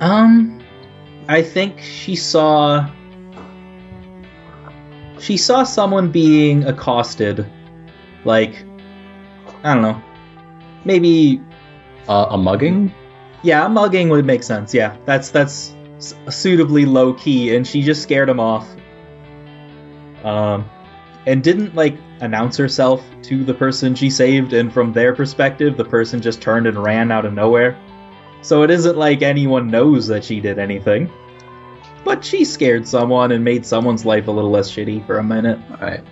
Um, 0.00 0.62
I 1.28 1.42
think 1.42 1.80
she 1.80 2.16
saw. 2.16 2.88
She 5.18 5.36
saw 5.36 5.64
someone 5.64 6.10
being 6.10 6.64
accosted, 6.64 7.44
like, 8.24 8.64
I 9.62 9.74
don't 9.74 9.82
know, 9.82 10.02
maybe 10.86 11.42
Uh, 12.08 12.28
a 12.30 12.38
mugging? 12.38 12.94
Yeah, 13.42 13.66
mugging 13.68 14.08
would 14.10 14.24
make 14.24 14.42
sense. 14.42 14.74
Yeah, 14.74 14.96
that's 15.04 15.30
that's 15.30 15.74
suitably 16.28 16.86
low 16.86 17.14
key, 17.14 17.54
and 17.54 17.66
she 17.66 17.82
just 17.82 18.02
scared 18.02 18.28
him 18.28 18.40
off. 18.40 18.68
Um, 20.24 20.68
and 21.26 21.42
didn't 21.42 21.74
like 21.74 21.96
announce 22.20 22.56
herself 22.56 23.04
to 23.22 23.44
the 23.44 23.54
person 23.54 23.94
she 23.94 24.10
saved, 24.10 24.52
and 24.52 24.72
from 24.72 24.92
their 24.92 25.14
perspective, 25.14 25.76
the 25.76 25.84
person 25.84 26.20
just 26.20 26.40
turned 26.40 26.66
and 26.66 26.82
ran 26.82 27.10
out 27.10 27.24
of 27.24 27.32
nowhere. 27.32 27.78
So 28.42 28.62
it 28.62 28.70
isn't 28.70 28.96
like 28.96 29.22
anyone 29.22 29.68
knows 29.68 30.06
that 30.08 30.24
she 30.24 30.40
did 30.40 30.58
anything. 30.58 31.10
But 32.04 32.24
she 32.24 32.44
scared 32.44 32.88
someone 32.88 33.32
and 33.32 33.44
made 33.44 33.66
someone's 33.66 34.06
life 34.06 34.26
a 34.28 34.30
little 34.30 34.50
less 34.50 34.70
shitty 34.70 35.06
for 35.06 35.18
a 35.18 35.24
minute. 35.24 35.58
All 35.70 35.76
right. 35.76 36.02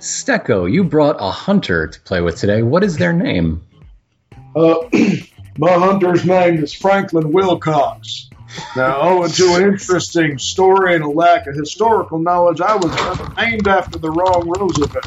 Stecco, 0.00 0.70
you 0.70 0.84
brought 0.84 1.16
a 1.20 1.30
hunter 1.30 1.86
to 1.86 2.00
play 2.00 2.20
with 2.20 2.36
today. 2.36 2.62
What 2.62 2.82
is 2.82 2.96
their 2.96 3.12
name? 3.12 3.62
Uh, 4.56 4.76
my 5.58 5.72
hunter's 5.72 6.24
name 6.24 6.62
is 6.62 6.72
Franklin 6.72 7.32
Wilcox. 7.32 8.30
Now, 8.76 9.00
owing 9.00 9.30
to 9.30 9.54
an 9.56 9.62
interesting 9.64 10.38
story 10.38 10.94
and 10.94 11.04
a 11.04 11.08
lack 11.08 11.46
of 11.46 11.54
historical 11.54 12.18
knowledge, 12.18 12.60
I 12.60 12.76
was 12.76 13.36
named 13.36 13.68
after 13.68 13.98
the 13.98 14.10
wrong 14.10 14.48
Roosevelt. 14.48 15.04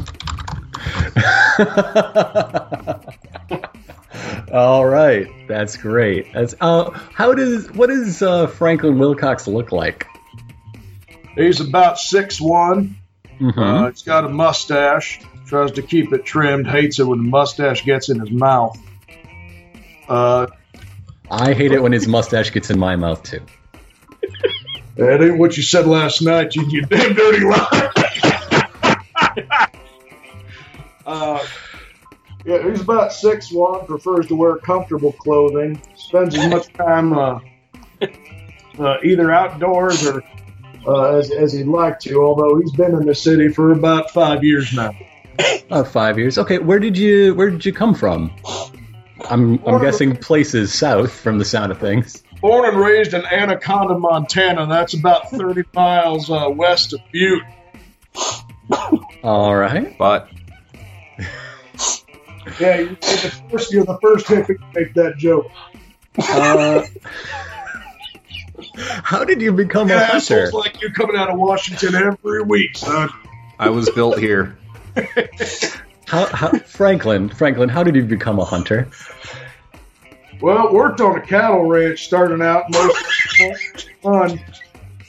All 4.53 4.85
right, 4.85 5.27
that's 5.47 5.77
great. 5.77 6.33
That's 6.33 6.53
uh, 6.59 6.91
how 6.91 7.33
does 7.33 7.71
what 7.71 7.87
does 7.87 8.21
uh, 8.21 8.47
Franklin 8.47 8.99
Wilcox 8.99 9.47
look 9.47 9.71
like? 9.71 10.05
He's 11.35 11.61
about 11.61 11.97
six 11.99 12.39
one. 12.41 12.97
Mm-hmm. 13.39 13.59
Uh, 13.59 13.89
he's 13.89 14.03
got 14.03 14.25
a 14.25 14.29
mustache. 14.29 15.21
Tries 15.47 15.71
to 15.73 15.81
keep 15.81 16.13
it 16.13 16.25
trimmed. 16.25 16.67
Hates 16.67 16.99
it 16.99 17.05
when 17.05 17.23
the 17.23 17.29
mustache 17.29 17.83
gets 17.85 18.09
in 18.09 18.19
his 18.19 18.31
mouth. 18.31 18.77
Uh, 20.11 20.45
I 21.29 21.53
hate 21.53 21.71
it 21.71 21.81
when 21.81 21.93
his 21.93 22.05
mustache 22.05 22.51
gets 22.51 22.69
in 22.69 22.77
my 22.77 22.97
mouth 22.97 23.23
too. 23.23 23.39
that 24.97 25.23
ain't 25.23 25.37
what 25.37 25.55
you 25.55 25.63
said 25.63 25.87
last 25.87 26.21
night. 26.21 26.53
You, 26.53 26.67
you 26.69 26.81
damn 26.81 27.13
dirty 27.13 27.45
liar. 27.45 27.93
uh, 31.05 31.47
yeah, 32.43 32.69
he's 32.69 32.81
about 32.81 33.13
six 33.13 33.53
one. 33.53 33.85
Prefers 33.85 34.27
to 34.27 34.35
wear 34.35 34.57
comfortable 34.57 35.13
clothing. 35.13 35.81
Spends 35.95 36.37
as 36.37 36.45
much 36.49 36.73
time 36.73 37.13
uh, 37.13 37.39
uh, 38.79 38.97
either 39.05 39.31
outdoors 39.31 40.05
or 40.05 40.21
uh, 40.85 41.19
as, 41.19 41.31
as 41.31 41.53
he'd 41.53 41.67
like 41.67 42.01
to. 42.01 42.21
Although 42.21 42.59
he's 42.59 42.73
been 42.73 42.93
in 42.95 43.05
the 43.05 43.15
city 43.15 43.47
for 43.47 43.71
about 43.71 44.11
five 44.11 44.43
years 44.43 44.73
now. 44.73 44.91
About 45.67 45.87
five 45.87 46.17
years. 46.17 46.37
Okay, 46.37 46.57
where 46.57 46.79
did 46.79 46.97
you 46.97 47.33
where 47.33 47.49
did 47.49 47.65
you 47.65 47.71
come 47.71 47.95
from? 47.95 48.35
I'm 49.29 49.65
I'm 49.65 49.81
guessing 49.81 50.15
places 50.17 50.73
south 50.73 51.11
from 51.11 51.37
the 51.37 51.45
sound 51.45 51.71
of 51.71 51.79
things. 51.79 52.23
Born 52.41 52.67
and 52.67 52.77
raised 52.77 53.13
in 53.13 53.23
Anaconda, 53.25 53.97
Montana. 53.97 54.65
That's 54.67 54.93
about 54.93 55.29
30 55.29 55.63
miles 55.75 56.29
uh, 56.29 56.49
west 56.49 56.93
of 56.93 56.99
Butte. 57.11 57.43
All 59.23 59.55
right. 59.55 59.95
But 59.97 60.29
Yeah, 62.59 62.77
you're 62.79 62.89
the 62.95 63.33
first, 63.49 63.71
you're 63.73 63.85
the 63.85 63.99
first 64.01 64.25
hippie 64.25 64.47
to 64.47 64.59
make 64.73 64.93
that 64.95 65.17
joke. 65.17 65.45
Uh, 66.17 66.83
how 69.03 69.23
did 69.23 69.41
you 69.41 69.51
become 69.51 69.89
a 69.89 69.93
Yeah, 69.93 70.05
hunter? 70.05 70.45
assholes 70.45 70.53
like 70.53 70.81
you 70.81 70.91
coming 70.91 71.15
out 71.15 71.29
of 71.29 71.37
Washington 71.37 71.95
every 71.95 72.41
week, 72.43 72.75
son. 72.77 73.09
I 73.59 73.69
was 73.69 73.89
built 73.91 74.17
here. 74.17 74.57
How, 76.11 76.25
how, 76.25 76.51
Franklin, 76.59 77.29
Franklin, 77.29 77.69
how 77.69 77.83
did 77.83 77.95
you 77.95 78.03
become 78.03 78.37
a 78.37 78.43
hunter? 78.43 78.89
Well, 80.41 80.73
worked 80.73 80.99
on 80.99 81.17
a 81.17 81.21
cattle 81.21 81.63
ranch 81.63 82.03
starting 82.03 82.41
out 82.41 82.65
most 82.69 83.87
fun, 84.03 84.41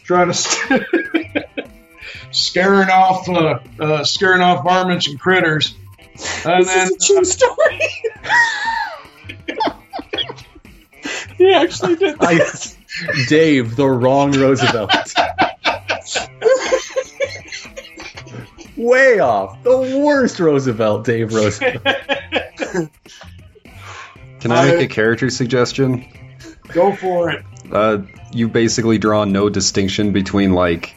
trying 0.04 0.28
to 0.28 0.34
st- 0.34 0.86
scaring 2.30 2.88
off 2.88 3.28
uh, 3.28 3.58
uh, 3.80 4.04
scaring 4.04 4.42
off 4.42 4.62
varmints 4.62 5.08
and 5.08 5.18
critters. 5.18 5.74
And 6.44 6.64
then 6.64 6.90
True 7.00 7.24
story. 7.24 7.80
he 11.36 11.52
actually 11.52 11.96
did 11.96 12.16
that. 12.20 12.76
I, 13.08 13.24
Dave, 13.26 13.74
the 13.74 13.88
wrong 13.88 14.30
Roosevelt. 14.30 14.92
Way 18.82 19.20
off. 19.20 19.62
The 19.62 20.00
worst 20.04 20.40
Roosevelt, 20.40 21.04
Dave 21.04 21.32
Roosevelt. 21.32 21.82
Can 24.40 24.50
I 24.50 24.64
make 24.66 24.80
a 24.80 24.88
character 24.92 25.30
suggestion? 25.30 26.08
go 26.72 26.94
for 26.94 27.30
it. 27.30 27.44
Uh, 27.70 27.98
you 28.32 28.48
basically 28.48 28.98
draw 28.98 29.24
no 29.24 29.48
distinction 29.48 30.12
between 30.12 30.52
like 30.52 30.96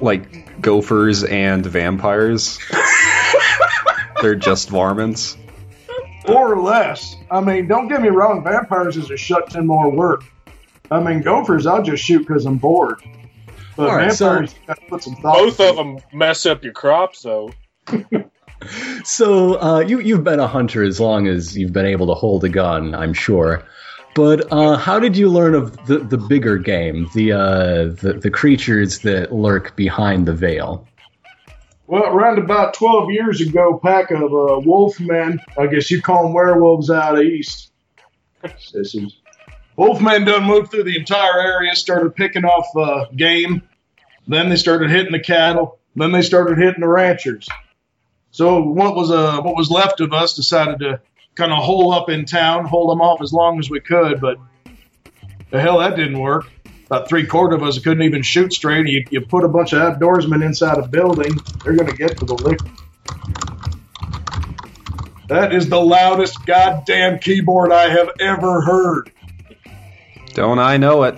like 0.00 0.60
gophers 0.60 1.22
and 1.24 1.64
vampires. 1.66 2.58
They're 4.22 4.34
just 4.34 4.70
varmints. 4.70 5.36
Or 6.26 6.58
less. 6.58 7.16
I 7.30 7.40
mean, 7.42 7.66
don't 7.68 7.88
get 7.88 8.00
me 8.00 8.08
wrong, 8.08 8.42
vampires 8.42 8.96
is 8.96 9.10
a 9.10 9.16
shut 9.16 9.50
ton 9.50 9.66
more 9.66 9.90
work. 9.90 10.24
I 10.90 11.00
mean, 11.00 11.20
gophers, 11.20 11.66
I'll 11.66 11.82
just 11.82 12.02
shoot 12.02 12.20
because 12.20 12.46
I'm 12.46 12.56
bored. 12.56 13.02
But 13.76 13.90
All 13.90 13.96
right, 13.96 14.12
so- 14.12 14.40
you 14.40 14.48
put 14.88 15.02
some 15.02 15.14
Both 15.22 15.60
of 15.60 15.76
them 15.76 15.98
mess 16.12 16.46
up 16.46 16.62
your 16.62 16.72
crops, 16.72 17.22
though. 17.22 17.52
So 19.04 19.60
uh, 19.60 19.80
you 19.80 20.00
you've 20.00 20.24
been 20.24 20.40
a 20.40 20.48
hunter 20.48 20.82
as 20.82 20.98
long 21.00 21.26
as 21.26 21.56
you've 21.56 21.72
been 21.72 21.86
able 21.86 22.06
to 22.06 22.14
hold 22.14 22.44
a 22.44 22.48
gun, 22.48 22.94
I'm 22.94 23.12
sure. 23.12 23.62
But 24.14 24.50
uh, 24.52 24.76
how 24.76 25.00
did 25.00 25.16
you 25.16 25.28
learn 25.28 25.54
of 25.54 25.86
the, 25.86 25.98
the 25.98 26.16
bigger 26.16 26.56
game, 26.56 27.08
the, 27.14 27.32
uh, 27.32 27.84
the 28.00 28.18
the 28.22 28.30
creatures 28.30 29.00
that 29.00 29.32
lurk 29.32 29.76
behind 29.76 30.26
the 30.26 30.34
veil? 30.34 30.86
Well, 31.86 32.04
around 32.04 32.38
about 32.38 32.72
12 32.74 33.10
years 33.10 33.40
ago, 33.42 33.78
pack 33.82 34.10
of 34.10 34.22
uh, 34.22 34.64
wolfmen, 34.64 35.38
I 35.58 35.66
guess 35.66 35.90
you 35.90 36.00
call 36.00 36.22
them 36.22 36.32
werewolves 36.32 36.90
out 36.90 37.22
east. 37.22 37.72
Sissies. 38.58 39.16
Wolfmen 39.76 40.24
done 40.24 40.44
moved 40.44 40.70
through 40.70 40.84
the 40.84 40.96
entire 40.96 41.40
area, 41.40 41.74
started 41.74 42.14
picking 42.14 42.44
off 42.44 42.66
uh, 42.76 43.10
game. 43.14 43.62
Then 44.28 44.48
they 44.48 44.56
started 44.56 44.90
hitting 44.90 45.12
the 45.12 45.20
cattle. 45.20 45.78
Then 45.96 46.12
they 46.12 46.22
started 46.22 46.58
hitting 46.58 46.80
the 46.80 46.88
ranchers. 46.88 47.48
So 48.30 48.62
what 48.62 48.94
was 48.96 49.10
uh, 49.10 49.40
what 49.42 49.56
was 49.56 49.70
left 49.70 50.00
of 50.00 50.12
us 50.12 50.34
decided 50.34 50.80
to 50.80 51.00
kind 51.34 51.52
of 51.52 51.62
hole 51.62 51.92
up 51.92 52.08
in 52.08 52.24
town, 52.24 52.64
hold 52.64 52.90
them 52.90 53.00
off 53.00 53.20
as 53.20 53.32
long 53.32 53.58
as 53.58 53.68
we 53.70 53.80
could. 53.80 54.20
But 54.20 54.38
the 55.50 55.60
hell, 55.60 55.78
that 55.78 55.96
didn't 55.96 56.18
work. 56.18 56.50
About 56.86 57.08
three 57.08 57.26
quarter 57.26 57.56
of 57.56 57.62
us 57.62 57.78
couldn't 57.78 58.02
even 58.02 58.22
shoot 58.22 58.52
straight. 58.52 58.86
You, 58.86 59.04
you 59.10 59.20
put 59.20 59.44
a 59.44 59.48
bunch 59.48 59.72
of 59.72 59.80
outdoorsmen 59.80 60.44
inside 60.44 60.78
a 60.78 60.86
building, 60.86 61.32
they're 61.64 61.76
going 61.76 61.90
to 61.90 61.96
get 61.96 62.18
to 62.18 62.24
the 62.24 62.34
liquor. 62.34 62.66
That 65.28 65.54
is 65.54 65.68
the 65.68 65.80
loudest 65.80 66.44
goddamn 66.44 67.18
keyboard 67.18 67.72
I 67.72 67.88
have 67.88 68.10
ever 68.20 68.60
heard. 68.60 69.10
Don't 70.34 70.58
I 70.58 70.76
know 70.76 71.04
it? 71.04 71.16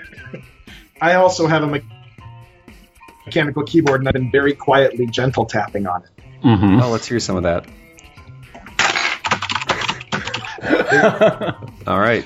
I 1.00 1.14
also 1.14 1.46
have 1.46 1.62
a 1.62 1.66
me- 1.66 1.82
mechanical 3.24 3.64
keyboard, 3.64 4.00
and 4.00 4.08
I've 4.08 4.14
been 4.14 4.30
very 4.30 4.54
quietly 4.54 5.06
gentle 5.06 5.46
tapping 5.46 5.86
on 5.86 6.02
it. 6.02 6.10
Mm-hmm. 6.44 6.80
Oh, 6.80 6.90
let's 6.90 7.06
hear 7.06 7.18
some 7.18 7.36
of 7.36 7.42
that. 7.42 7.66
All 11.86 11.98
right. 11.98 12.24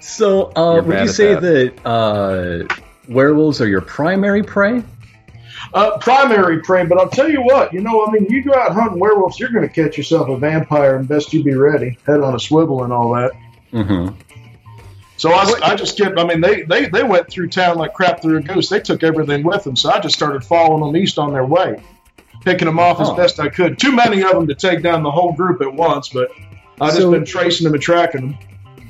so 0.00 0.52
uh, 0.54 0.82
would 0.82 1.00
you 1.00 1.08
say 1.08 1.34
that. 1.34 1.76
that 1.76 1.86
uh, 1.88 2.64
werewolves 3.08 3.60
are 3.60 3.68
your 3.68 3.80
primary 3.80 4.42
prey? 4.42 4.82
Uh, 5.74 5.98
primary 5.98 6.60
prey, 6.62 6.84
but 6.86 6.98
I'll 6.98 7.08
tell 7.08 7.28
you 7.28 7.42
what, 7.42 7.72
you 7.72 7.80
know, 7.80 8.06
I 8.06 8.10
mean, 8.10 8.26
you 8.30 8.42
go 8.42 8.54
out 8.54 8.72
hunting 8.72 8.98
werewolves, 9.00 9.38
you're 9.38 9.50
going 9.50 9.68
to 9.68 9.72
catch 9.72 9.96
yourself 9.98 10.28
a 10.28 10.36
vampire, 10.38 10.96
and 10.96 11.08
best 11.08 11.32
you 11.32 11.42
be 11.42 11.54
ready, 11.54 11.98
head 12.06 12.20
on 12.20 12.34
a 12.34 12.40
swivel 12.40 12.84
and 12.84 12.92
all 12.92 13.14
that. 13.14 13.32
Mm-hmm. 13.72 14.20
So 15.18 15.32
I, 15.32 15.50
I 15.62 15.74
just 15.76 15.96
kept, 15.96 16.18
I 16.18 16.24
mean, 16.24 16.40
they, 16.42 16.62
they, 16.62 16.86
they 16.86 17.02
went 17.02 17.28
through 17.30 17.48
town 17.48 17.78
like 17.78 17.94
crap 17.94 18.20
through 18.20 18.36
a 18.38 18.42
goose. 18.42 18.68
They 18.68 18.80
took 18.80 19.02
everything 19.02 19.42
with 19.44 19.64
them. 19.64 19.74
So 19.76 19.90
I 19.90 19.98
just 19.98 20.14
started 20.14 20.44
following 20.44 20.82
them 20.92 20.96
east 21.02 21.18
on 21.18 21.32
their 21.32 21.44
way, 21.44 21.82
picking 22.42 22.66
them 22.66 22.78
off 22.78 23.00
as 23.00 23.08
Oh. 23.08 23.16
best 23.16 23.40
I 23.40 23.48
could. 23.48 23.78
Too 23.78 23.92
many 23.92 24.22
of 24.22 24.32
them 24.32 24.46
to 24.48 24.54
take 24.54 24.82
down 24.82 25.02
the 25.02 25.10
whole 25.10 25.32
group 25.32 25.62
at 25.62 25.72
once, 25.72 26.10
but 26.10 26.30
I 26.80 26.88
just 26.88 27.00
So- 27.00 27.10
been 27.12 27.24
tracing 27.24 27.64
them 27.64 27.72
and 27.74 27.82
tracking 27.82 28.20
them. 28.20 28.38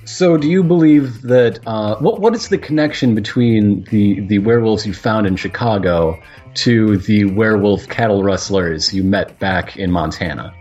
So, 0.09 0.37
do 0.37 0.49
you 0.49 0.63
believe 0.63 1.23
that 1.23 1.59
uh, 1.67 1.97
what 1.97 2.21
what 2.21 2.33
is 2.37 2.47
the 2.49 2.59
connection 2.59 3.17
between 3.17 3.83
the 3.91 4.21
the 4.21 4.39
werewolves 4.39 4.87
you 4.87 4.95
found 4.95 5.27
in 5.27 5.35
Chicago 5.35 6.23
to 6.55 6.99
the 6.99 7.25
werewolf 7.25 7.89
cattle 7.89 8.23
rustlers 8.23 8.95
you 8.95 9.03
met 9.03 9.41
back 9.41 9.77
in 9.77 9.91
Montana? 9.91 10.55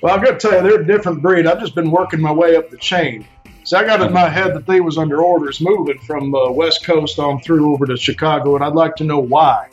Well, 0.00 0.14
I've 0.14 0.24
got 0.24 0.40
to 0.40 0.48
tell 0.48 0.62
you, 0.64 0.70
they're 0.70 0.80
a 0.80 0.86
different 0.86 1.20
breed. 1.20 1.46
I've 1.46 1.60
just 1.60 1.74
been 1.74 1.90
working 1.90 2.22
my 2.22 2.32
way 2.32 2.56
up 2.56 2.70
the 2.70 2.78
chain. 2.78 3.26
So 3.64 3.78
I 3.78 3.84
got 3.84 4.02
it 4.02 4.08
in 4.08 4.12
my 4.12 4.28
head 4.28 4.54
that 4.54 4.66
they 4.66 4.80
was 4.80 4.98
under 4.98 5.22
orders 5.22 5.58
moving 5.58 5.98
from 6.00 6.34
uh, 6.34 6.50
West 6.50 6.84
Coast 6.84 7.18
on 7.18 7.40
through 7.40 7.72
over 7.72 7.86
to 7.86 7.96
Chicago, 7.96 8.56
and 8.56 8.64
I'd 8.64 8.74
like 8.74 8.96
to 8.96 9.04
know 9.04 9.18
why. 9.18 9.68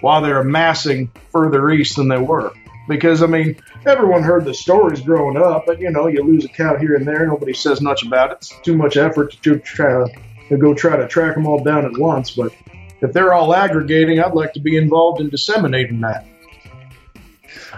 Why 0.00 0.20
they're 0.20 0.38
amassing 0.38 1.10
further 1.32 1.68
east 1.70 1.96
than 1.96 2.06
they 2.06 2.18
were. 2.18 2.52
Because, 2.88 3.22
I 3.22 3.26
mean, 3.26 3.56
everyone 3.86 4.22
heard 4.22 4.44
the 4.44 4.54
stories 4.54 5.00
growing 5.00 5.36
up, 5.36 5.64
but, 5.66 5.80
you 5.80 5.90
know, 5.90 6.06
you 6.06 6.22
lose 6.22 6.44
a 6.44 6.48
cow 6.48 6.76
here 6.76 6.94
and 6.94 7.08
there, 7.08 7.26
nobody 7.26 7.54
says 7.54 7.80
much 7.80 8.04
about 8.04 8.30
it. 8.30 8.36
It's 8.36 8.60
too 8.62 8.76
much 8.76 8.96
effort 8.96 9.36
to 9.42 9.58
try 9.58 10.08
to 10.48 10.56
go 10.56 10.72
try 10.72 10.96
to 10.96 11.08
track 11.08 11.34
them 11.34 11.46
all 11.46 11.64
down 11.64 11.86
at 11.86 11.98
once. 11.98 12.32
But 12.32 12.52
if 13.00 13.12
they're 13.12 13.32
all 13.32 13.52
aggregating, 13.52 14.20
I'd 14.20 14.34
like 14.34 14.52
to 14.52 14.60
be 14.60 14.76
involved 14.76 15.20
in 15.20 15.28
disseminating 15.30 16.00
that. 16.02 16.26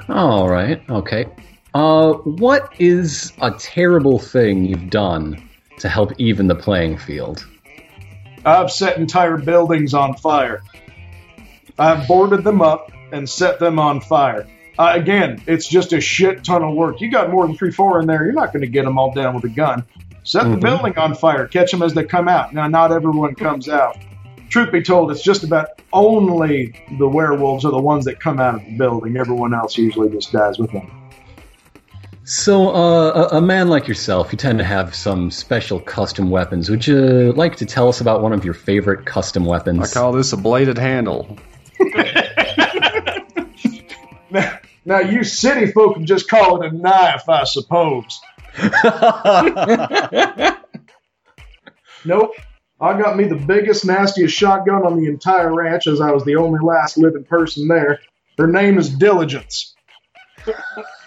All 0.09 0.49
right, 0.49 0.83
okay. 0.90 1.27
Uh, 1.73 2.14
what 2.14 2.75
is 2.79 3.33
a 3.40 3.53
terrible 3.53 4.19
thing 4.19 4.64
you've 4.64 4.90
done 4.90 5.45
to 5.78 5.88
help 5.88 6.12
even 6.18 6.46
the 6.46 6.54
playing 6.54 6.98
field? 6.98 7.46
I've 8.44 8.70
set 8.70 8.98
entire 8.98 9.36
buildings 9.36 9.92
on 9.94 10.14
fire. 10.14 10.62
I've 11.78 12.06
boarded 12.08 12.44
them 12.44 12.62
up 12.62 12.90
and 13.12 13.28
set 13.28 13.58
them 13.58 13.78
on 13.78 14.00
fire. 14.00 14.46
Uh, 14.78 14.92
again, 14.94 15.42
it's 15.46 15.66
just 15.66 15.92
a 15.92 16.00
shit 16.00 16.44
ton 16.44 16.62
of 16.62 16.74
work. 16.74 17.00
You 17.00 17.10
got 17.10 17.30
more 17.30 17.46
than 17.46 17.56
three, 17.56 17.70
four 17.72 18.00
in 18.00 18.06
there. 18.06 18.24
You're 18.24 18.32
not 18.34 18.52
going 18.52 18.62
to 18.62 18.68
get 18.68 18.84
them 18.84 18.98
all 18.98 19.12
down 19.12 19.34
with 19.34 19.44
a 19.44 19.48
gun. 19.48 19.84
Set 20.22 20.44
the 20.44 20.56
Mhm. 20.56 20.60
building 20.60 20.98
on 20.98 21.14
fire. 21.14 21.46
Catch 21.46 21.70
them 21.70 21.82
as 21.82 21.94
they 21.94 22.04
come 22.04 22.28
out. 22.28 22.52
Now, 22.52 22.66
not 22.68 22.92
everyone 22.92 23.34
comes 23.34 23.68
out. 23.68 23.96
Truth 24.48 24.72
be 24.72 24.82
told, 24.82 25.10
it's 25.10 25.22
just 25.22 25.44
about 25.44 25.68
only 25.92 26.74
the 26.98 27.08
werewolves 27.08 27.64
are 27.64 27.70
the 27.72 27.80
ones 27.80 28.04
that 28.04 28.20
come 28.20 28.38
out 28.38 28.54
of 28.56 28.64
the 28.64 28.76
building. 28.76 29.16
Everyone 29.16 29.54
else 29.54 29.76
usually 29.78 30.08
just 30.10 30.32
dies 30.32 30.58
with 30.58 30.70
them. 30.72 30.90
So, 32.28 32.70
uh, 32.70 33.28
a, 33.30 33.36
a 33.36 33.40
man 33.40 33.68
like 33.68 33.86
yourself, 33.86 34.32
you 34.32 34.36
tend 34.36 34.58
to 34.58 34.64
have 34.64 34.96
some 34.96 35.30
special 35.30 35.78
custom 35.78 36.28
weapons. 36.28 36.68
Would 36.68 36.84
you 36.84 37.32
like 37.32 37.54
to 37.56 37.66
tell 37.66 37.88
us 37.88 38.00
about 38.00 38.20
one 38.20 38.32
of 38.32 38.44
your 38.44 38.52
favorite 38.52 39.06
custom 39.06 39.44
weapons? 39.44 39.78
I 39.78 39.94
call 39.94 40.10
this 40.10 40.32
a 40.32 40.36
bladed 40.36 40.76
handle. 40.76 41.38
Now, 44.28 44.58
now 44.84 44.98
you 44.98 45.22
city 45.22 45.70
folk 45.70 45.94
can 45.94 46.04
just 46.04 46.28
call 46.28 46.60
it 46.60 46.72
a 46.72 46.76
knife, 46.76 47.28
I 47.28 47.44
suppose. 47.44 48.20
Nope. 52.04 52.32
I 52.80 53.00
got 53.00 53.16
me 53.16 53.24
the 53.24 53.36
biggest, 53.36 53.84
nastiest 53.84 54.36
shotgun 54.36 54.86
on 54.86 55.00
the 55.00 55.08
entire 55.08 55.52
ranch, 55.52 55.86
as 55.86 56.00
I 56.00 56.12
was 56.12 56.24
the 56.24 56.36
only 56.36 56.60
last 56.62 56.98
living 56.98 57.24
person 57.24 57.68
there. 57.68 58.00
Her 58.38 58.46
name 58.46 58.78
is 58.78 58.90
Diligence. 58.90 59.74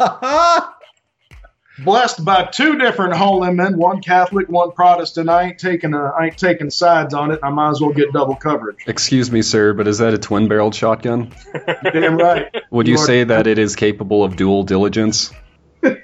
Blessed 1.83 2.25
by 2.25 2.45
two 2.45 2.77
different 2.77 3.15
holy 3.15 3.53
men, 3.53 3.77
one 3.77 4.01
Catholic, 4.01 4.49
one 4.49 4.71
Protestant. 4.71 5.29
I 5.29 5.43
ain't 5.43 5.59
taking 5.59 5.93
a, 5.93 6.03
I 6.05 6.25
ain't 6.25 6.37
taking 6.37 6.69
sides 6.69 7.13
on 7.13 7.31
it. 7.31 7.39
I 7.41 7.49
might 7.49 7.71
as 7.71 7.81
well 7.81 7.93
get 7.93 8.11
double 8.11 8.35
coverage. 8.35 8.79
Excuse 8.87 9.31
me, 9.31 9.41
sir, 9.41 9.73
but 9.73 9.87
is 9.87 9.99
that 9.99 10.13
a 10.13 10.17
twin 10.17 10.47
barreled 10.47 10.75
shotgun? 10.75 11.33
Damn 11.83 12.17
right. 12.17 12.53
Would 12.71 12.87
you 12.87 12.93
You 12.93 12.97
say 12.97 13.23
that 13.23 13.47
it 13.47 13.57
is 13.57 13.75
capable 13.75 14.23
of 14.23 14.35
dual 14.35 14.63
diligence? 14.63 15.31
oh, 15.83 15.95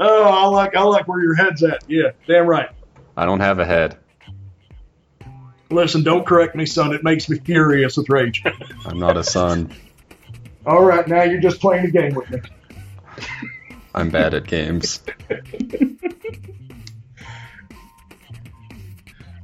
I 0.00 0.44
like, 0.46 0.76
I 0.76 0.82
like 0.82 1.08
where 1.08 1.22
your 1.22 1.34
head's 1.34 1.62
at. 1.62 1.84
Yeah, 1.88 2.10
damn 2.26 2.46
right. 2.46 2.68
I 3.16 3.24
don't 3.24 3.40
have 3.40 3.58
a 3.58 3.64
head. 3.64 3.96
Listen, 5.70 6.02
don't 6.02 6.26
correct 6.26 6.54
me, 6.54 6.66
son. 6.66 6.92
It 6.92 7.02
makes 7.02 7.28
me 7.28 7.38
furious 7.38 7.96
with 7.96 8.10
rage. 8.10 8.42
I'm 8.84 8.98
not 8.98 9.16
a 9.16 9.24
son. 9.24 9.72
All 10.66 10.84
right, 10.84 11.06
now 11.08 11.22
you're 11.22 11.40
just 11.40 11.60
playing 11.60 11.86
a 11.86 11.90
game 11.90 12.14
with 12.14 12.30
me. 12.30 12.40
I'm 13.94 14.10
bad 14.10 14.34
at 14.34 14.46
games. 14.46 15.00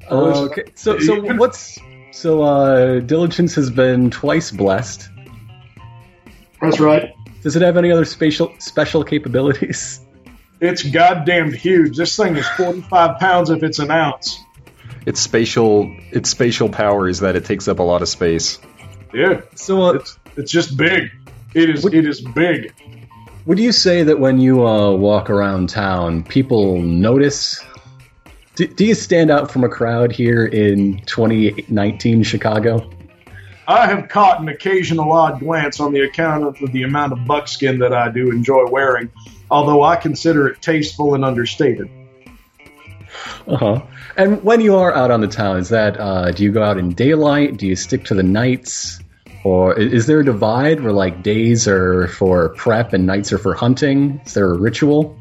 Uh, 0.09 0.45
okay, 0.45 0.63
so 0.77 0.99
so 1.01 1.21
what's 1.35 1.81
so 2.13 2.43
uh, 2.43 3.01
diligence 3.01 3.57
has 3.57 3.71
been 3.71 4.11
twice 4.11 4.53
blessed. 4.53 5.09
That's 6.61 6.79
right. 6.79 7.13
Does 7.43 7.57
it 7.57 7.63
have 7.63 7.77
any 7.77 7.91
other 7.91 8.05
special 8.05 8.55
special 8.59 9.05
capabilities? 9.05 10.01
It's 10.59 10.83
goddamn 10.83 11.53
huge. 11.53 11.99
This 11.99 12.17
thing 12.17 12.35
is 12.37 12.49
45 12.57 13.19
pounds 13.19 13.51
if 13.51 13.63
it's 13.63 13.79
an 13.79 13.91
ounce. 13.91 14.39
Its 15.05 15.21
spatial 15.21 15.95
its 16.13 16.31
spatial 16.31 16.71
power 16.71 17.09
is 17.09 17.21
that 17.21 17.37
it 17.37 17.45
takes 17.45 17.69
up 17.69 17.79
a 17.79 17.83
lot 17.83 18.01
of 18.01 18.09
space. 18.09 18.59
Yeah, 19.13 19.43
So 19.55 19.83
uh, 19.83 19.93
it's 19.95 20.19
it's 20.37 20.51
just 20.51 20.77
big. 20.79 21.11
It 21.53 21.69
is 21.69 21.85
What- 21.85 21.93
it 21.93 22.07
is 22.07 22.23
big. 22.23 22.73
Would 23.47 23.61
you 23.61 23.71
say 23.71 24.03
that 24.03 24.19
when 24.19 24.41
you 24.41 24.67
uh, 24.67 24.91
walk 24.91 25.31
around 25.31 25.69
town, 25.69 26.25
people 26.25 26.83
notice? 26.83 27.65
Do, 28.57 28.67
do 28.67 28.85
you 28.85 28.95
stand 28.95 29.31
out 29.31 29.53
from 29.53 29.63
a 29.63 29.69
crowd 29.69 30.11
here 30.11 30.45
in 30.45 30.99
2019 31.07 32.25
Chicago? 32.25 32.91
I 33.69 33.87
have 33.87 34.09
caught 34.09 34.41
an 34.41 34.49
occasional 34.49 35.13
odd 35.13 35.39
glance 35.39 35.79
on 35.79 35.93
the 35.93 36.01
account 36.01 36.61
of 36.61 36.73
the 36.73 36.83
amount 36.83 37.13
of 37.13 37.25
buckskin 37.25 37.79
that 37.79 37.93
I 37.93 38.11
do 38.11 38.33
enjoy 38.33 38.67
wearing, 38.67 39.13
although 39.49 39.85
I 39.85 39.95
consider 39.95 40.49
it 40.49 40.61
tasteful 40.61 41.15
and 41.15 41.25
understated. 41.25 41.89
Uh 43.47 43.57
huh. 43.57 43.83
And 44.17 44.43
when 44.43 44.61
you 44.61 44.75
are 44.75 44.93
out 44.93 45.13
on 45.13 45.21
the 45.21 45.29
town, 45.29 45.59
is 45.59 45.69
that 45.69 46.01
uh, 46.01 46.33
do 46.33 46.43
you 46.43 46.51
go 46.51 46.65
out 46.65 46.79
in 46.79 46.91
daylight? 46.95 47.59
Do 47.59 47.69
you 47.69 47.77
stick 47.77 48.07
to 48.07 48.15
the 48.15 48.25
nights? 48.25 48.99
Or 49.47 49.79
is 49.79 50.07
there 50.07 50.19
a 50.19 50.25
divide 50.25 50.81
where 50.81 50.93
like 50.93 51.23
days 51.23 51.69
are 51.69 52.09
for 52.09 52.49
prep 52.49 52.93
and 52.93 53.07
nights 53.07 53.33
are 53.33 53.39
for 53.39 53.55
hunting? 53.55 54.21
Is 54.27 54.35
there 54.35 54.51
a 54.51 54.59
ritual? 54.59 55.17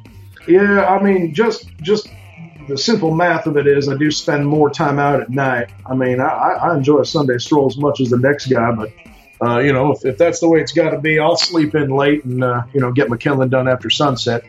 Yeah, 0.47 0.83
I 0.83 0.99
mean, 0.99 1.31
just 1.35 1.69
just 1.77 2.09
the 2.67 2.75
simple 2.75 3.13
math 3.13 3.45
of 3.45 3.55
it 3.55 3.67
is, 3.67 3.87
I 3.87 3.95
do 3.95 4.09
spend 4.09 4.47
more 4.47 4.71
time 4.71 4.97
out 4.97 5.21
at 5.21 5.29
night. 5.29 5.69
I 5.85 5.93
mean, 5.93 6.19
I, 6.19 6.25
I 6.25 6.53
I 6.53 6.75
enjoy 6.75 7.01
a 7.01 7.05
Sunday 7.05 7.37
stroll 7.37 7.67
as 7.67 7.77
much 7.77 8.01
as 8.01 8.09
the 8.09 8.17
next 8.17 8.47
guy, 8.47 8.71
but 8.71 8.91
uh, 9.47 9.59
you 9.59 9.71
know, 9.71 9.91
if, 9.91 10.03
if 10.03 10.17
that's 10.17 10.39
the 10.39 10.49
way 10.49 10.59
it's 10.59 10.71
got 10.71 10.89
to 10.89 10.99
be, 10.99 11.19
I'll 11.19 11.37
sleep 11.37 11.75
in 11.75 11.91
late 11.91 12.25
and 12.25 12.43
uh, 12.43 12.63
you 12.73 12.79
know 12.81 12.91
get 12.91 13.09
my 13.09 13.17
killing 13.17 13.49
done 13.49 13.67
after 13.67 13.91
sunset. 13.91 14.43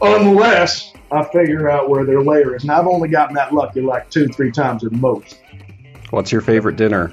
Unless 0.00 0.92
I 1.10 1.24
figure 1.24 1.68
out 1.68 1.90
where 1.90 2.04
their 2.04 2.22
lair 2.22 2.54
is, 2.54 2.62
and 2.62 2.70
I've 2.70 2.86
only 2.86 3.08
gotten 3.08 3.34
that 3.34 3.52
lucky 3.52 3.80
like 3.80 4.08
two, 4.08 4.28
three 4.28 4.52
times 4.52 4.84
at 4.84 4.92
most. 4.92 5.40
What's 6.10 6.30
your 6.30 6.42
favorite 6.42 6.76
dinner? 6.76 7.12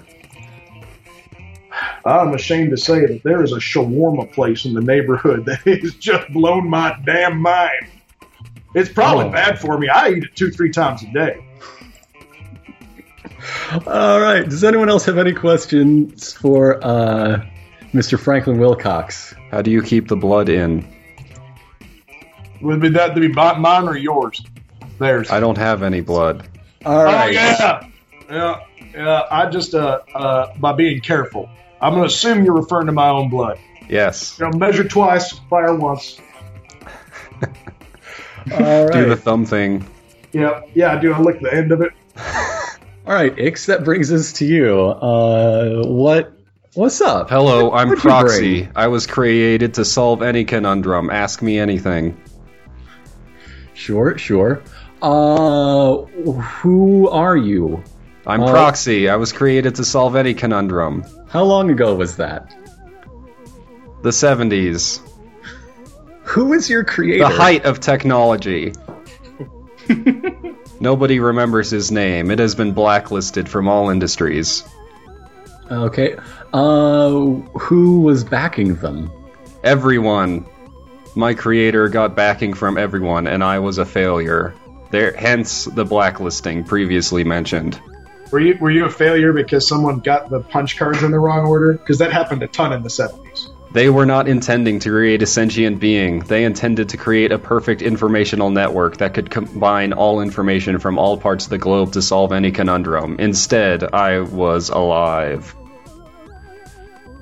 I'm 2.05 2.33
ashamed 2.33 2.71
to 2.71 2.77
say 2.77 3.05
that 3.05 3.21
there 3.23 3.43
is 3.43 3.51
a 3.51 3.57
shawarma 3.57 4.31
place 4.33 4.65
in 4.65 4.73
the 4.73 4.81
neighborhood 4.81 5.45
that 5.47 5.59
has 5.59 5.93
just 5.95 6.31
blown 6.33 6.69
my 6.69 6.95
damn 7.05 7.39
mind. 7.39 7.87
It's 8.73 8.89
probably 8.91 9.25
Oh. 9.25 9.29
bad 9.31 9.59
for 9.59 9.77
me. 9.77 9.89
I 9.89 10.09
eat 10.09 10.23
it 10.23 10.35
two, 10.35 10.49
three 10.51 10.71
times 10.71 11.03
a 11.03 11.11
day. 11.11 11.43
All 13.87 14.19
right. 14.19 14.47
Does 14.47 14.63
anyone 14.63 14.89
else 14.89 15.05
have 15.05 15.17
any 15.17 15.33
questions 15.33 16.33
for 16.33 16.83
uh, 16.85 17.45
Mr. 17.93 18.19
Franklin 18.19 18.59
Wilcox? 18.59 19.33
How 19.49 19.61
do 19.61 19.71
you 19.71 19.81
keep 19.81 20.07
the 20.07 20.15
blood 20.15 20.49
in? 20.49 20.87
Would 22.61 22.79
be 22.79 22.89
that 22.89 23.15
to 23.15 23.19
be 23.21 23.27
mine 23.29 23.87
or 23.87 23.97
yours? 23.97 24.43
Theirs. 24.99 25.31
I 25.31 25.39
don't 25.39 25.57
have 25.57 25.81
any 25.83 26.01
blood. 26.01 26.47
All 26.85 27.03
right. 27.03 27.27
Oh 27.29 27.31
yeah, 27.31 27.87
yeah, 28.29 28.59
yeah. 28.93 29.23
I 29.29 29.49
just 29.49 29.73
uh 29.73 29.99
uh 30.13 30.57
by 30.57 30.73
being 30.73 31.01
careful. 31.01 31.49
I'm 31.79 31.93
gonna 31.93 32.05
assume 32.05 32.45
you're 32.45 32.55
referring 32.55 32.87
to 32.87 32.91
my 32.91 33.09
own 33.09 33.29
blood. 33.29 33.59
Yes. 33.89 34.39
You 34.39 34.49
know, 34.49 34.57
measure 34.57 34.83
twice, 34.83 35.31
fire 35.49 35.75
once. 35.75 36.19
All 38.51 38.85
right. 38.85 38.93
Do 38.93 39.09
the 39.09 39.15
thumb 39.15 39.45
thing. 39.45 39.85
Yeah, 40.31 40.61
yeah. 40.73 40.93
I 40.93 40.99
do. 40.99 41.13
I 41.13 41.19
lick 41.19 41.41
the 41.41 41.53
end 41.53 41.71
of 41.71 41.81
it. 41.81 41.91
All 43.05 43.13
right, 43.13 43.37
Ix. 43.37 43.65
That 43.65 43.83
brings 43.83 44.11
us 44.11 44.33
to 44.33 44.45
you. 44.45 44.79
Uh, 44.79 45.83
what? 45.87 46.33
What's 46.73 47.01
up? 47.01 47.29
Hello, 47.29 47.73
I'm 47.73 47.97
Proxy. 47.97 48.69
I 48.73 48.87
was 48.87 49.05
created 49.05 49.73
to 49.73 49.83
solve 49.83 50.21
any 50.21 50.45
conundrum. 50.45 51.09
Ask 51.09 51.41
me 51.41 51.59
anything. 51.59 52.21
Sure, 53.73 54.17
sure. 54.17 54.61
Uh, 55.01 55.97
who 55.97 57.09
are 57.09 57.35
you? 57.35 57.83
I'm 58.25 58.41
Proxy. 58.41 59.09
I 59.09 59.15
was 59.15 59.33
created 59.33 59.75
to 59.75 59.85
solve 59.85 60.15
any 60.15 60.33
conundrum. 60.33 61.03
How 61.27 61.43
long 61.43 61.71
ago 61.71 61.95
was 61.95 62.17
that? 62.17 62.53
The 64.03 64.09
70s. 64.09 65.01
Who 66.23 66.53
is 66.53 66.69
your 66.69 66.83
creator? 66.83 67.27
The 67.27 67.29
height 67.29 67.65
of 67.65 67.79
technology. 67.79 68.73
Nobody 70.79 71.19
remembers 71.19 71.69
his 71.69 71.91
name. 71.91 72.31
It 72.31 72.39
has 72.39 72.55
been 72.55 72.73
blacklisted 72.73 73.49
from 73.49 73.67
all 73.67 73.89
industries. 73.89 74.63
Okay. 75.69 76.17
Uh, 76.53 77.09
who 77.09 78.01
was 78.01 78.23
backing 78.23 78.75
them? 78.75 79.11
Everyone. 79.63 80.45
My 81.15 81.33
creator 81.33 81.89
got 81.89 82.15
backing 82.15 82.53
from 82.53 82.77
everyone, 82.77 83.27
and 83.27 83.43
I 83.43 83.59
was 83.59 83.77
a 83.77 83.85
failure. 83.85 84.53
There, 84.91 85.13
hence 85.13 85.65
the 85.65 85.85
blacklisting 85.85 86.63
previously 86.63 87.23
mentioned. 87.23 87.79
Were 88.31 88.39
you 88.39 88.57
were 88.59 88.71
you 88.71 88.85
a 88.85 88.89
failure 88.89 89.33
because 89.33 89.67
someone 89.67 89.99
got 89.99 90.29
the 90.29 90.39
punch 90.39 90.77
cards 90.77 91.03
in 91.03 91.11
the 91.11 91.19
wrong 91.19 91.45
order? 91.45 91.73
Because 91.73 91.97
that 91.99 92.13
happened 92.13 92.41
a 92.43 92.47
ton 92.47 92.71
in 92.71 92.81
the 92.81 92.89
seventies. 92.89 93.49
They 93.73 93.89
were 93.89 94.05
not 94.05 94.27
intending 94.27 94.79
to 94.79 94.89
create 94.89 95.21
a 95.21 95.25
sentient 95.25 95.79
being. 95.79 96.19
They 96.19 96.43
intended 96.43 96.89
to 96.89 96.97
create 96.97 97.31
a 97.31 97.39
perfect 97.39 97.81
informational 97.81 98.49
network 98.49 98.97
that 98.97 99.13
could 99.13 99.29
combine 99.29 99.93
all 99.93 100.21
information 100.21 100.79
from 100.79 100.97
all 100.97 101.17
parts 101.17 101.45
of 101.45 101.51
the 101.51 101.57
globe 101.57 101.93
to 101.93 102.01
solve 102.01 102.33
any 102.33 102.51
conundrum. 102.51 103.15
Instead, 103.19 103.93
I 103.93 104.19
was 104.19 104.69
alive. 104.69 105.55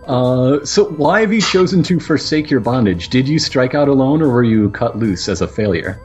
Uh, 0.08 0.66
so 0.66 0.86
why 0.86 1.22
have 1.22 1.32
you 1.32 1.42
chosen 1.42 1.84
to 1.84 2.00
forsake 2.00 2.50
your 2.50 2.62
bondage? 2.62 3.10
Did 3.10 3.28
you 3.28 3.38
strike 3.38 3.76
out 3.76 3.88
alone, 3.88 4.24
or 4.24 4.30
were 4.30 4.44
you 4.44 4.72
cut 4.72 4.98
loose 4.98 5.30
as 5.30 5.42
a 5.42 5.48
failure? 5.48 6.02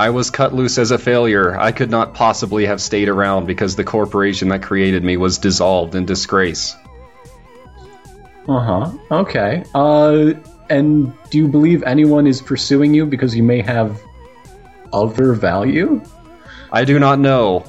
I 0.00 0.08
was 0.08 0.30
cut 0.30 0.54
loose 0.54 0.78
as 0.78 0.92
a 0.92 0.96
failure. 0.96 1.60
I 1.60 1.72
could 1.72 1.90
not 1.90 2.14
possibly 2.14 2.64
have 2.64 2.80
stayed 2.80 3.10
around 3.10 3.44
because 3.44 3.76
the 3.76 3.84
corporation 3.84 4.48
that 4.48 4.62
created 4.62 5.04
me 5.04 5.18
was 5.18 5.36
dissolved 5.36 5.94
in 5.94 6.06
disgrace. 6.06 6.74
Uh 8.48 8.60
huh. 8.60 8.92
Okay. 9.10 9.62
Uh, 9.74 10.32
and 10.70 11.12
do 11.28 11.36
you 11.36 11.48
believe 11.48 11.82
anyone 11.82 12.26
is 12.26 12.40
pursuing 12.40 12.94
you 12.94 13.04
because 13.04 13.36
you 13.36 13.42
may 13.42 13.60
have 13.60 14.00
other 14.90 15.34
value? 15.34 16.00
I 16.72 16.86
do 16.86 16.98
not 16.98 17.18
know. 17.18 17.66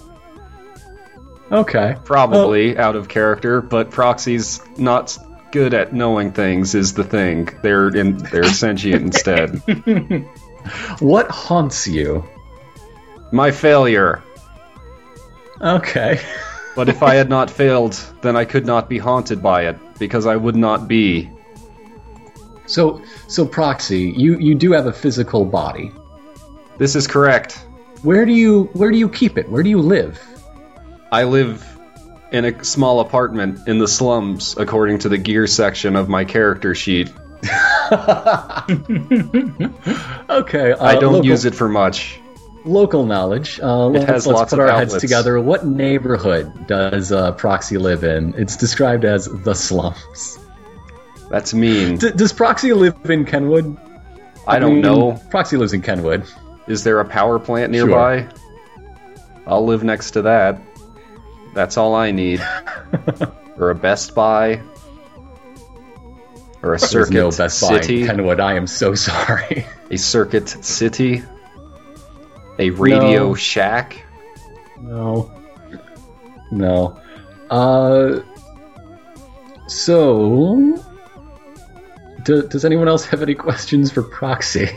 Okay. 1.51 1.97
Probably 2.05 2.77
out 2.77 2.95
of 2.95 3.09
character, 3.09 3.59
but 3.59 3.91
Proxy's 3.91 4.61
not 4.77 5.17
good 5.51 5.73
at 5.73 5.91
knowing 5.91 6.31
things 6.31 6.75
is 6.75 6.93
the 6.93 7.03
thing. 7.03 7.49
They're 7.61 7.89
in 7.89 8.19
they're 8.19 8.45
sentient 8.45 9.01
instead. 9.07 9.61
What 10.99 11.29
haunts 11.29 11.87
you? 11.87 12.23
My 13.31 13.51
failure. 13.51 14.23
Okay. 15.61 16.19
But 16.73 16.87
if 16.87 17.03
I 17.03 17.15
had 17.15 17.29
not 17.29 17.51
failed, 17.51 17.99
then 18.21 18.37
I 18.37 18.45
could 18.45 18.65
not 18.65 18.87
be 18.87 18.97
haunted 18.97 19.43
by 19.43 19.65
it, 19.65 19.77
because 19.99 20.25
I 20.25 20.37
would 20.37 20.55
not 20.55 20.87
be. 20.87 21.29
So, 22.65 23.01
so 23.27 23.45
proxy, 23.45 24.13
you 24.15 24.37
you 24.37 24.55
do 24.55 24.71
have 24.71 24.85
a 24.85 24.93
physical 24.93 25.43
body. 25.43 25.91
This 26.77 26.95
is 26.95 27.07
correct. 27.07 27.55
Where 28.03 28.25
do 28.25 28.31
you 28.31 28.69
where 28.73 28.89
do 28.89 28.97
you 28.97 29.09
keep 29.09 29.37
it? 29.37 29.49
Where 29.49 29.63
do 29.63 29.69
you 29.69 29.81
live? 29.81 30.19
I 31.11 31.25
live 31.25 31.67
in 32.31 32.45
a 32.45 32.63
small 32.63 33.01
apartment 33.01 33.67
in 33.67 33.77
the 33.77 33.87
slums, 33.87 34.55
according 34.57 34.99
to 34.99 35.09
the 35.09 35.17
gear 35.17 35.47
section 35.47 35.97
of 35.97 36.07
my 36.07 36.23
character 36.23 36.73
sheet. 36.73 37.11
okay. 40.29 40.73
Uh, 40.73 40.83
I 40.83 40.95
don't 40.95 41.13
local, 41.13 41.25
use 41.25 41.45
it 41.45 41.55
for 41.55 41.67
much. 41.67 42.19
Local 42.63 43.05
knowledge. 43.05 43.59
Uh, 43.59 43.87
let's, 43.87 44.05
has 44.05 44.27
let's 44.27 44.39
lots 44.39 44.49
put 44.51 44.59
of 44.59 44.69
our 44.69 44.77
heads 44.77 44.97
together. 44.97 45.39
What 45.39 45.65
neighborhood 45.65 46.67
does 46.67 47.11
uh, 47.11 47.31
Proxy 47.33 47.77
live 47.77 48.03
in? 48.03 48.35
It's 48.37 48.57
described 48.57 49.05
as 49.05 49.25
the 49.25 49.55
slums. 49.55 50.37
That's 51.29 51.53
mean. 51.53 51.97
D- 51.97 52.11
does 52.11 52.33
Proxy 52.33 52.73
live 52.73 53.09
in 53.09 53.25
Kenwood? 53.25 53.77
I 54.45 54.59
don't 54.59 54.73
mean, 54.73 54.81
know. 54.81 55.21
Proxy 55.29 55.57
lives 55.57 55.73
in 55.73 55.81
Kenwood. 55.81 56.25
Is 56.67 56.83
there 56.83 56.99
a 56.99 57.05
power 57.05 57.39
plant 57.39 57.71
nearby? 57.71 58.27
I'll 59.47 59.65
live 59.65 59.83
next 59.83 60.11
to 60.11 60.23
that. 60.23 60.61
That's 61.53 61.77
all 61.77 61.95
I 61.95 62.11
need. 62.11 62.45
or 63.57 63.71
a 63.71 63.75
Best 63.75 64.13
Buy. 64.13 64.61
Or 66.63 66.73
a 66.75 66.79
Circuit 66.79 67.13
no 67.13 67.31
Best 67.31 67.61
Buy 67.61 67.81
City. 67.81 68.01
in 68.01 68.07
Kenwood. 68.07 68.39
I 68.39 68.53
am 68.53 68.67
so 68.67 68.93
sorry. 69.09 69.65
A 69.89 69.97
Circuit 69.97 70.47
City. 70.49 71.23
A 72.59 72.69
Radio 72.71 73.27
No. 73.29 73.35
Shack. 73.35 74.03
No. 74.79 75.31
No. 76.51 76.99
Uh. 77.49 78.19
So. 79.67 80.77
Do, 82.23 82.47
does 82.47 82.65
anyone 82.65 82.87
else 82.87 83.05
have 83.05 83.23
any 83.23 83.33
questions 83.33 83.91
for 83.91 84.03
Proxy? 84.03 84.69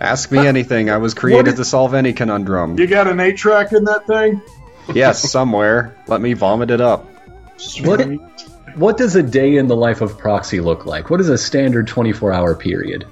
Ask 0.00 0.30
me 0.32 0.46
anything. 0.46 0.88
I 0.90 0.96
was 0.96 1.12
created 1.22 1.56
to 1.56 1.64
solve 1.64 1.94
any 1.94 2.12
conundrum. 2.12 2.78
You 2.78 2.86
got 2.86 3.06
an 3.06 3.20
eight 3.20 3.36
track 3.36 3.72
in 3.72 3.84
that 3.84 4.06
thing? 4.06 4.40
yes, 4.94 5.30
somewhere. 5.30 5.96
Let 6.08 6.20
me 6.20 6.32
vomit 6.32 6.70
it 6.70 6.80
up. 6.80 7.06
What, 7.84 8.00
what 8.74 8.96
does 8.96 9.16
a 9.16 9.22
day 9.22 9.56
in 9.56 9.66
the 9.66 9.76
life 9.76 10.00
of 10.00 10.18
Proxy 10.18 10.60
look 10.60 10.86
like? 10.86 11.10
What 11.10 11.20
is 11.20 11.28
a 11.28 11.38
standard 11.38 11.86
24 11.86 12.32
hour 12.32 12.54
period? 12.54 13.06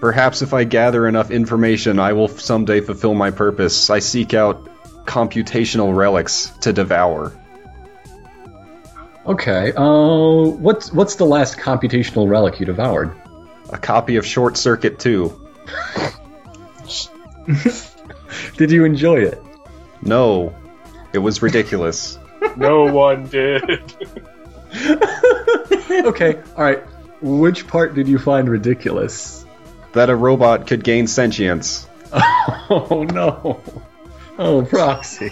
Perhaps 0.00 0.42
if 0.42 0.54
I 0.54 0.64
gather 0.64 1.06
enough 1.06 1.30
information, 1.30 1.98
I 1.98 2.14
will 2.14 2.28
someday 2.28 2.80
fulfill 2.80 3.14
my 3.14 3.30
purpose. 3.30 3.90
I 3.90 3.98
seek 3.98 4.32
out 4.32 4.66
computational 5.04 5.94
relics 5.94 6.50
to 6.60 6.72
devour. 6.72 7.36
Okay. 9.26 9.72
Uh, 9.76 10.48
what's 10.48 10.92
what's 10.92 11.16
the 11.16 11.26
last 11.26 11.58
computational 11.58 12.28
relic 12.28 12.60
you 12.60 12.66
devoured? 12.66 13.14
A 13.70 13.78
copy 13.78 14.16
of 14.16 14.26
Short 14.26 14.56
Circuit 14.56 14.98
2. 14.98 15.48
Did 18.56 18.70
you 18.70 18.84
enjoy 18.84 19.20
it? 19.20 19.42
No, 20.02 20.54
it 21.12 21.18
was 21.18 21.42
ridiculous. 21.42 22.18
No 22.56 22.84
one 22.92 23.26
did. 23.26 23.62
okay. 25.90 26.42
All 26.56 26.64
right. 26.64 26.82
Which 27.22 27.66
part 27.66 27.94
did 27.94 28.08
you 28.08 28.18
find 28.18 28.48
ridiculous? 28.48 29.44
that 29.92 30.08
a 30.08 30.14
robot 30.14 30.66
could 30.66 30.84
gain 30.84 31.06
sentience. 31.06 31.86
Oh 32.72 33.02
no. 33.02 33.60
Oh, 34.38 34.62
proxy. 34.64 35.30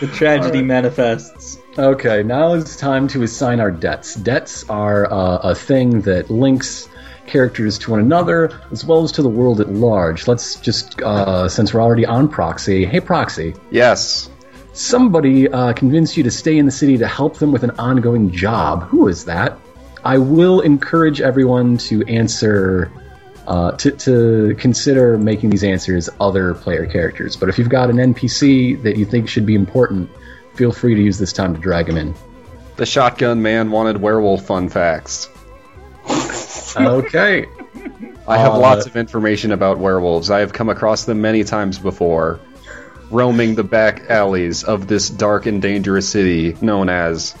The 0.00 0.06
tragedy 0.06 0.58
Alright. 0.58 0.64
manifests. 0.64 1.58
Okay, 1.78 2.22
now 2.22 2.54
it's 2.54 2.76
time 2.76 3.06
to 3.08 3.22
assign 3.22 3.60
our 3.60 3.70
debts. 3.70 4.14
Debts 4.14 4.68
are 4.70 5.04
uh, 5.12 5.36
a 5.50 5.54
thing 5.54 6.00
that 6.02 6.30
links 6.30 6.88
characters 7.26 7.78
to 7.80 7.90
one 7.90 8.00
another 8.00 8.58
as 8.72 8.82
well 8.82 9.02
as 9.04 9.12
to 9.12 9.22
the 9.22 9.28
world 9.28 9.60
at 9.60 9.68
large. 9.70 10.26
Let's 10.26 10.56
just, 10.56 11.00
uh, 11.02 11.48
since 11.50 11.74
we're 11.74 11.82
already 11.82 12.06
on 12.06 12.28
Proxy, 12.28 12.86
hey 12.86 13.00
Proxy, 13.00 13.54
Yes, 13.70 14.30
somebody 14.72 15.48
uh, 15.48 15.72
convinced 15.72 16.16
you 16.16 16.22
to 16.24 16.30
stay 16.30 16.58
in 16.58 16.66
the 16.66 16.72
city 16.72 16.98
to 16.98 17.06
help 17.06 17.38
them 17.38 17.52
with 17.52 17.62
an 17.64 17.70
ongoing 17.72 18.30
job. 18.30 18.84
Who 18.84 19.08
is 19.08 19.24
that? 19.26 19.58
I 20.04 20.18
will 20.18 20.60
encourage 20.60 21.20
everyone 21.20 21.76
to 21.78 22.02
answer, 22.06 22.90
uh, 23.46 23.72
to, 23.72 23.90
to 23.90 24.54
consider 24.58 25.18
making 25.18 25.50
these 25.50 25.64
answers 25.64 26.08
other 26.20 26.54
player 26.54 26.86
characters. 26.86 27.36
But 27.36 27.48
if 27.50 27.58
you've 27.58 27.68
got 27.68 27.90
an 27.90 27.96
NPC 27.96 28.82
that 28.82 28.96
you 28.96 29.04
think 29.04 29.28
should 29.28 29.44
be 29.44 29.54
important, 29.54 30.08
feel 30.54 30.72
free 30.72 30.94
to 30.94 31.02
use 31.02 31.18
this 31.18 31.32
time 31.32 31.54
to 31.54 31.60
drag 31.60 31.88
him 31.88 31.96
in. 31.96 32.14
the 32.76 32.86
shotgun 32.86 33.42
man 33.42 33.70
wanted 33.70 33.98
werewolf 34.00 34.46
fun 34.46 34.68
facts. 34.70 35.28
Okay. 36.76 37.46
I 38.28 38.38
have 38.38 38.52
Uh, 38.54 38.58
lots 38.60 38.86
of 38.86 38.96
information 38.96 39.50
about 39.52 39.78
werewolves. 39.78 40.30
I 40.30 40.40
have 40.40 40.52
come 40.52 40.68
across 40.68 41.04
them 41.04 41.20
many 41.20 41.42
times 41.44 41.78
before, 41.78 42.38
roaming 43.10 43.54
the 43.54 43.64
back 43.64 44.08
alleys 44.08 44.64
of 44.64 44.86
this 44.86 45.10
dark 45.10 45.46
and 45.46 45.60
dangerous 45.60 46.08
city 46.08 46.56
known 46.60 46.88
as 46.88 47.34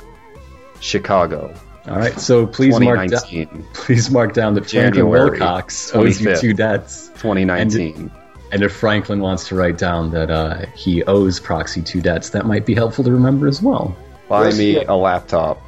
Chicago. 0.80 1.54
All 1.88 1.96
right. 1.96 2.18
So 2.18 2.46
please 2.46 2.78
mark 2.78 3.10
down. 3.10 3.20
2019. 3.20 3.66
Please 3.72 4.10
mark 4.10 4.34
down 4.34 4.54
that 4.54 4.68
Franklin 4.70 4.92
January 4.94 5.30
Wilcox 5.30 5.94
owes 5.94 6.20
you 6.20 6.36
two 6.36 6.54
debts. 6.54 7.08
2019. 7.08 8.10
And 8.52 8.62
if 8.62 8.72
Franklin 8.72 9.20
wants 9.20 9.48
to 9.48 9.54
write 9.54 9.78
down 9.78 10.10
that 10.10 10.30
uh, 10.30 10.66
he 10.74 11.04
owes 11.04 11.38
Proxy 11.38 11.82
two 11.82 12.00
debts, 12.00 12.30
that 12.30 12.46
might 12.46 12.66
be 12.66 12.74
helpful 12.74 13.04
to 13.04 13.12
remember 13.12 13.46
as 13.46 13.62
well. 13.62 13.96
Buy 14.28 14.52
me 14.52 14.76
a 14.84 14.94
laptop. 14.94 15.60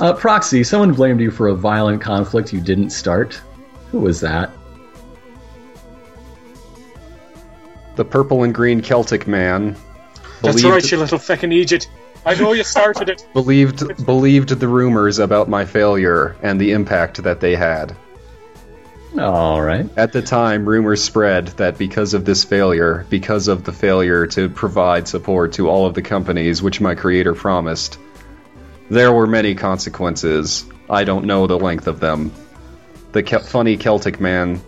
Uh, 0.00 0.12
Proxy, 0.14 0.64
someone 0.64 0.92
blamed 0.92 1.20
you 1.20 1.30
for 1.30 1.48
a 1.48 1.54
violent 1.54 2.00
conflict 2.00 2.52
you 2.52 2.60
didn't 2.60 2.90
start. 2.90 3.40
Who 3.90 4.00
was 4.00 4.20
that? 4.20 4.50
The 8.00 8.04
purple 8.06 8.44
and 8.44 8.54
green 8.54 8.80
Celtic 8.80 9.26
man 9.26 9.76
That's 10.40 10.64
right, 10.64 10.90
you 10.90 10.96
little 10.96 11.18
feckin' 11.18 11.52
Egypt. 11.52 11.90
I 12.24 12.34
know 12.34 12.54
you 12.54 12.64
started 12.64 13.10
it. 13.10 13.26
believed 13.34 14.06
believed 14.06 14.48
the 14.48 14.68
rumors 14.68 15.18
about 15.18 15.50
my 15.50 15.66
failure 15.66 16.34
and 16.42 16.58
the 16.58 16.72
impact 16.72 17.22
that 17.24 17.40
they 17.40 17.54
had. 17.54 17.94
All 19.18 19.60
right. 19.60 19.86
At 19.98 20.14
the 20.14 20.22
time, 20.22 20.64
rumors 20.64 21.04
spread 21.04 21.48
that 21.58 21.76
because 21.76 22.14
of 22.14 22.24
this 22.24 22.42
failure, 22.42 23.04
because 23.10 23.48
of 23.48 23.64
the 23.64 23.72
failure 23.72 24.26
to 24.28 24.48
provide 24.48 25.06
support 25.06 25.52
to 25.52 25.68
all 25.68 25.84
of 25.84 25.92
the 25.92 26.00
companies 26.00 26.62
which 26.62 26.80
my 26.80 26.94
creator 26.94 27.34
promised, 27.34 27.98
there 28.88 29.12
were 29.12 29.26
many 29.26 29.54
consequences. 29.54 30.64
I 30.88 31.04
don't 31.04 31.26
know 31.26 31.46
the 31.46 31.58
length 31.58 31.86
of 31.86 32.00
them. 32.00 32.32
The 33.12 33.22
Ke- 33.22 33.44
funny 33.44 33.76
Celtic 33.76 34.20
man 34.20 34.62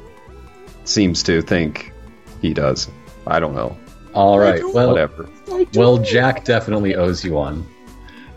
seems 0.84 1.22
to 1.22 1.40
think 1.40 1.94
he 2.42 2.52
does. 2.52 2.90
I 3.26 3.40
don't 3.40 3.54
know. 3.54 3.76
All 4.14 4.38
right. 4.38 4.62
Well, 4.62 4.90
Whatever. 4.90 5.28
well, 5.74 5.98
Jack 5.98 6.44
definitely 6.44 6.96
owes 6.96 7.24
you 7.24 7.32
one. 7.32 7.66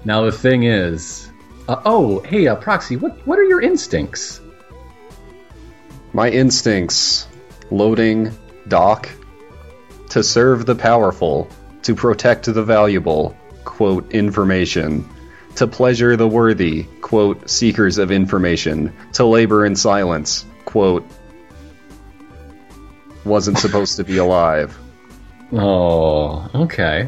Now 0.06 0.24
the 0.24 0.32
thing 0.32 0.63
is, 0.63 1.30
uh, 1.67 1.82
oh, 1.86 2.19
hey, 2.21 2.48
uh, 2.48 2.56
Proxy, 2.56 2.95
what 2.95 3.26
what 3.28 3.39
are 3.39 3.43
your 3.43 3.62
instincts? 3.62 4.39
My 6.13 6.30
instincts 6.30 7.28
loading, 7.71 8.32
dock, 8.67 9.10
to 10.10 10.24
serve 10.24 10.65
the 10.65 10.76
powerful, 10.76 11.50
to 11.82 11.95
protect 11.95 12.45
the 12.45 12.63
valuable, 12.63 13.36
quote, 13.65 14.12
information, 14.12 15.08
to 15.56 15.67
pleasure 15.67 16.15
the 16.15 16.28
worthy, 16.28 16.84
quote, 17.02 17.50
seekers 17.50 17.98
of 17.98 18.12
information, 18.12 18.93
to 19.13 19.26
labor 19.26 19.65
in 19.65 19.76
silence, 19.76 20.45
quote, 20.65 21.06
wasn't 23.26 23.58
supposed 23.58 23.98
to 23.98 24.04
be 24.04 24.18
alive. 24.18 24.78
Oh, 25.54 26.50
okay. 26.56 27.08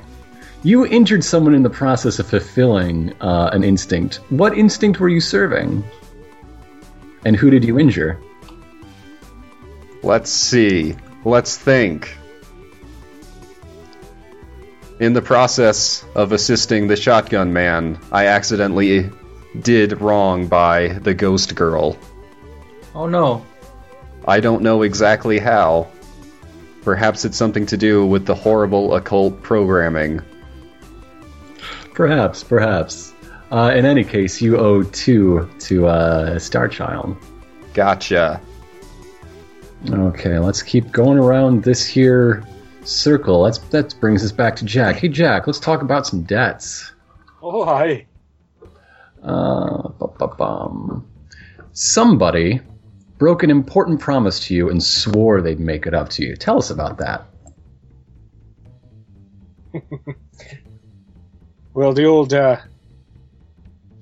You 0.61 0.85
injured 0.85 1.23
someone 1.23 1.55
in 1.55 1.63
the 1.63 1.71
process 1.71 2.19
of 2.19 2.27
fulfilling 2.27 3.13
uh, 3.19 3.49
an 3.51 3.63
instinct. 3.63 4.17
What 4.29 4.55
instinct 4.55 4.99
were 4.99 5.09
you 5.09 5.19
serving? 5.19 5.83
And 7.25 7.35
who 7.35 7.49
did 7.49 7.63
you 7.63 7.79
injure? 7.79 8.21
Let's 10.03 10.29
see. 10.29 10.95
Let's 11.25 11.57
think. 11.57 12.15
In 14.99 15.13
the 15.13 15.21
process 15.21 16.05
of 16.15 16.31
assisting 16.31 16.87
the 16.87 16.95
shotgun 16.95 17.53
man, 17.53 17.99
I 18.11 18.27
accidentally 18.27 19.09
did 19.61 19.99
wrong 20.01 20.47
by 20.47 20.89
the 20.89 21.13
ghost 21.13 21.55
girl. 21.55 21.97
Oh 22.95 23.07
no. 23.07 23.45
I 24.27 24.39
don't 24.39 24.61
know 24.61 24.81
exactly 24.81 25.39
how. 25.39 25.87
Perhaps 26.83 27.25
it's 27.25 27.37
something 27.37 27.65
to 27.67 27.77
do 27.77 28.05
with 28.05 28.25
the 28.25 28.35
horrible 28.35 28.95
occult 28.95 29.41
programming. 29.43 30.21
Perhaps, 31.93 32.43
perhaps. 32.43 33.13
Uh, 33.51 33.73
in 33.75 33.85
any 33.85 34.03
case, 34.03 34.41
you 34.41 34.57
owe 34.57 34.83
two 34.83 35.49
to 35.59 35.87
uh, 35.87 36.35
Starchild. 36.35 37.17
Gotcha. 37.73 38.41
Okay, 39.89 40.39
let's 40.39 40.61
keep 40.63 40.91
going 40.91 41.17
around 41.17 41.63
this 41.63 41.85
here 41.85 42.43
circle. 42.83 43.41
Let's 43.41 43.59
that 43.59 43.99
brings 43.99 44.23
us 44.23 44.31
back 44.31 44.55
to 44.57 44.65
Jack. 44.65 44.97
Hey, 44.97 45.09
Jack, 45.09 45.47
let's 45.47 45.59
talk 45.59 45.81
about 45.81 46.07
some 46.07 46.23
debts. 46.23 46.91
Oh, 47.41 47.65
hi. 47.65 48.07
Uh. 49.23 49.67
Somebody 51.73 52.61
broke 53.17 53.43
an 53.43 53.51
important 53.51 53.99
promise 53.99 54.47
to 54.47 54.55
you 54.55 54.69
and 54.69 54.83
swore 54.83 55.41
they'd 55.41 55.59
make 55.59 55.85
it 55.85 55.93
up 55.93 56.09
to 56.09 56.23
you. 56.23 56.35
Tell 56.35 56.57
us 56.57 56.69
about 56.69 56.99
that. 56.99 57.25
Well, 61.77 61.93
the 61.93 62.05
old, 62.05 62.33
uh, 62.33 62.57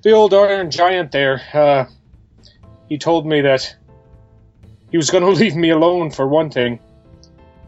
the 0.01 0.11
old 0.11 0.33
Iron 0.33 0.71
Giant 0.71 1.11
there, 1.11 1.41
uh, 1.53 1.87
he 2.87 2.97
told 2.97 3.27
me 3.27 3.41
that 3.41 3.75
he 4.89 4.95
was 4.95 5.09
going 5.09 5.23
to 5.25 5.29
leave 5.29 5.57
me 5.57 5.71
alone 5.71 6.09
for 6.09 6.25
one 6.25 6.49
thing. 6.49 6.79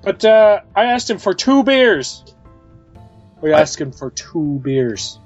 But, 0.01 0.23
uh, 0.23 0.61
I 0.73 0.85
asked 0.85 1.09
him 1.09 1.17
for 1.17 1.33
two 1.33 1.61
beers. 1.65 2.23
We 3.41 3.51
asked 3.51 3.81
him 3.81 3.91
for 3.91 4.09
two 4.11 4.61
beers. 4.63 5.19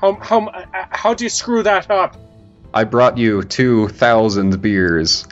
How, 0.00 0.12
how, 0.20 0.46
uh, 0.46 0.86
how 0.90 1.14
do 1.14 1.24
you 1.24 1.30
screw 1.30 1.64
that 1.64 1.90
up? 1.90 2.16
I 2.76 2.84
brought 2.84 3.16
you 3.16 3.42
2,000 3.42 4.60
beers. 4.60 5.26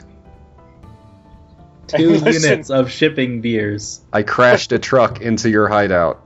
Two 1.85 2.13
Listen. 2.13 2.33
units 2.33 2.71
of 2.71 2.89
shipping 2.89 3.41
beers. 3.41 4.01
I 4.11 4.23
crashed 4.23 4.71
a 4.71 4.79
truck 4.79 5.21
into 5.21 5.47
your 5.51 5.67
hideout. 5.67 6.23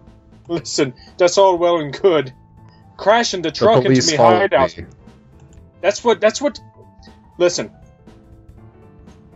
Listen, 0.48 0.94
that's 1.18 1.38
all 1.38 1.58
well 1.58 1.80
and 1.80 1.92
good. 1.92 2.34
Crashing 2.96 3.42
the 3.42 3.50
The 3.50 3.56
truck 3.56 3.78
into 3.80 3.90
police 3.90 4.12
me 4.12 4.16
hideout. 4.16 4.78
me. 4.78 4.86
That's 5.82 6.02
what. 6.06 6.22
That's 6.22 6.42
what. 6.42 6.58
Listen. 7.38 7.70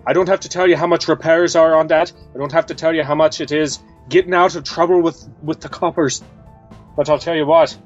I 0.08 0.14
don't 0.14 0.30
have 0.30 0.40
to 0.42 0.50
tell 0.50 0.70
you 0.70 0.78
how 0.78 0.88
much 0.88 1.10
repairs 1.10 1.58
are 1.58 1.76
on 1.76 1.88
that. 1.88 2.14
I 2.34 2.38
don't 2.38 2.54
have 2.54 2.68
to 2.68 2.76
tell 2.76 2.96
you 2.96 3.04
how 3.04 3.16
much 3.16 3.42
it 3.42 3.52
is 3.52 3.80
getting 4.08 4.34
out 4.34 4.56
of 4.56 4.64
trouble 4.64 5.02
with 5.02 5.22
with 5.42 5.60
the 5.60 5.68
coppers. 5.68 6.24
But 6.96 7.10
I'll 7.10 7.20
tell 7.20 7.36
you 7.36 7.46
what. 7.46 7.78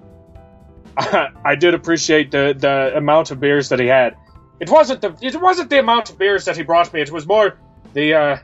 I 1.46 1.56
did 1.56 1.74
appreciate 1.74 2.32
the 2.32 2.56
the 2.58 2.98
amount 2.98 3.32
of 3.32 3.40
beers 3.40 3.70
that 3.70 3.80
he 3.80 3.88
had. 3.88 4.18
It 4.60 4.70
wasn't 4.70 5.02
the 5.02 5.16
it 5.22 5.40
wasn't 5.40 5.70
the 5.70 5.80
amount 5.80 6.10
of 6.10 6.18
beers 6.18 6.46
that 6.46 6.58
he 6.58 6.64
brought 6.64 6.92
me. 6.94 7.02
It 7.02 7.12
was 7.12 7.28
more 7.28 7.58
the 7.94 8.14
uh, 8.16 8.38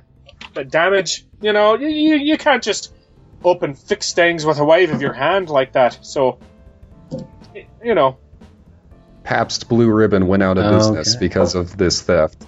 the 0.53 0.63
damage. 0.63 1.25
You 1.41 1.53
know, 1.53 1.75
you, 1.75 1.87
you 1.87 2.15
you 2.17 2.37
can't 2.37 2.61
just 2.61 2.93
open 3.43 3.73
fix 3.73 4.13
things 4.13 4.45
with 4.45 4.59
a 4.59 4.63
wave 4.65 4.91
of 4.93 5.01
your 5.01 5.13
hand 5.13 5.49
like 5.49 5.73
that. 5.73 5.97
So, 6.05 6.39
you 7.83 7.95
know, 7.95 8.17
Pabst 9.23 9.67
Blue 9.67 9.91
Ribbon 9.91 10.27
went 10.27 10.43
out 10.43 10.57
of 10.57 10.65
Oh, 10.65 10.77
business 10.77 11.15
okay. 11.15 11.25
because 11.25 11.55
of 11.55 11.75
this 11.75 12.01
theft. 12.01 12.45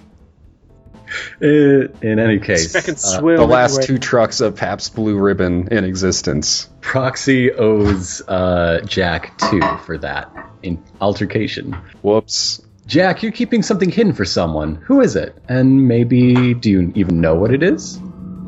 Uh, 1.42 1.88
in 2.02 2.18
any 2.18 2.38
case, 2.40 2.74
uh, 2.74 3.20
The 3.20 3.46
last 3.46 3.82
two 3.84 3.98
trucks 3.98 4.40
of 4.40 4.56
Pabst 4.56 4.94
Blue 4.94 5.18
Ribbon 5.18 5.68
in 5.68 5.84
existence. 5.84 6.68
Proxy 6.80 7.52
owes 7.52 8.22
uh, 8.26 8.80
Jack 8.86 9.38
two 9.38 9.60
for 9.84 9.98
that 9.98 10.30
in 10.62 10.82
altercation. 11.00 11.72
Whoops. 12.02 12.62
Jack, 12.86 13.22
you're 13.22 13.32
keeping 13.32 13.62
something 13.62 13.90
hidden 13.90 14.12
for 14.12 14.24
someone. 14.24 14.76
Who 14.76 15.00
is 15.00 15.16
it? 15.16 15.36
And 15.48 15.88
maybe 15.88 16.54
do 16.54 16.70
you 16.70 16.92
even 16.94 17.20
know 17.20 17.34
what 17.34 17.52
it 17.52 17.62
is? 17.62 17.98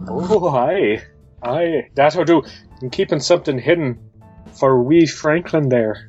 Oh, 0.08 0.48
aye. 0.48 1.02
Aye. 1.42 1.88
That 1.94 2.16
I 2.16 2.24
do. 2.24 2.42
I'm 2.80 2.90
keeping 2.90 3.20
something 3.20 3.58
hidden 3.58 3.98
for 4.58 4.80
wee 4.82 5.06
Franklin 5.06 5.68
there. 5.68 6.08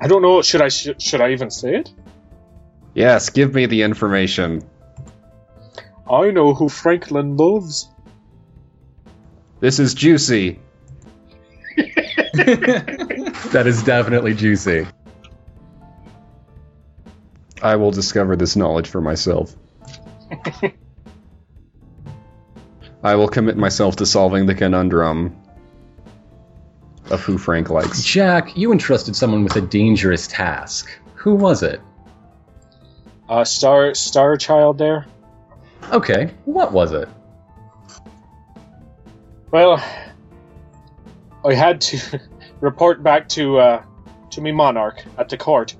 I 0.00 0.06
don't 0.06 0.22
know. 0.22 0.42
Should 0.42 0.62
I 0.62 0.68
sh- 0.68 0.90
should 0.98 1.20
I 1.20 1.32
even 1.32 1.50
say 1.50 1.74
it? 1.76 1.92
Yes, 2.94 3.30
give 3.30 3.54
me 3.54 3.66
the 3.66 3.82
information. 3.82 4.62
I 6.10 6.30
know 6.30 6.54
who 6.54 6.68
Franklin 6.68 7.36
loves. 7.36 7.88
This 9.60 9.78
is 9.78 9.94
juicy. 9.94 10.60
That 13.52 13.66
is 13.66 13.82
definitely 13.82 14.34
juicy. 14.34 14.86
I 17.62 17.76
will 17.76 17.90
discover 17.90 18.36
this 18.36 18.56
knowledge 18.56 18.88
for 18.88 19.00
myself. 19.00 19.56
I 23.02 23.14
will 23.14 23.28
commit 23.28 23.56
myself 23.56 23.96
to 23.96 24.06
solving 24.06 24.46
the 24.46 24.54
conundrum 24.54 25.34
of 27.10 27.22
who 27.22 27.38
Frank 27.38 27.70
likes. 27.70 28.02
Jack, 28.04 28.56
you 28.56 28.70
entrusted 28.72 29.16
someone 29.16 29.44
with 29.44 29.56
a 29.56 29.62
dangerous 29.62 30.26
task. 30.26 30.90
Who 31.14 31.34
was 31.34 31.62
it? 31.62 31.80
Uh, 33.28 33.44
Star 33.44 33.94
Star 33.94 34.36
Child 34.36 34.78
there. 34.78 35.06
Okay, 35.90 36.32
what 36.44 36.72
was 36.72 36.92
it? 36.92 37.08
Well, 39.50 39.82
I 41.44 41.54
had 41.54 41.80
to 41.82 42.20
report 42.60 43.02
back 43.02 43.28
to 43.30 43.58
uh, 43.58 43.82
to 44.30 44.40
me 44.40 44.52
monarch 44.52 45.04
at 45.16 45.28
the 45.28 45.36
court, 45.36 45.74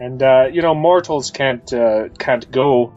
and 0.00 0.22
uh, 0.22 0.48
you 0.52 0.62
know 0.62 0.74
mortals 0.74 1.30
can't 1.30 1.72
uh, 1.72 2.08
can't 2.18 2.50
go 2.50 2.92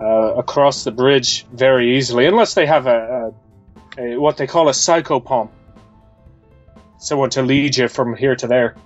uh, 0.00 0.34
across 0.36 0.84
the 0.84 0.92
bridge 0.92 1.46
very 1.52 1.96
easily 1.96 2.26
unless 2.26 2.54
they 2.54 2.66
have 2.66 2.86
a, 2.86 3.32
a, 3.96 4.14
a 4.14 4.20
what 4.20 4.36
they 4.36 4.46
call 4.46 4.68
a 4.68 4.72
psychopomp, 4.72 5.50
someone 6.98 7.30
to 7.30 7.42
lead 7.42 7.76
you 7.76 7.88
from 7.88 8.14
here 8.16 8.36
to 8.36 8.46
there. 8.46 8.76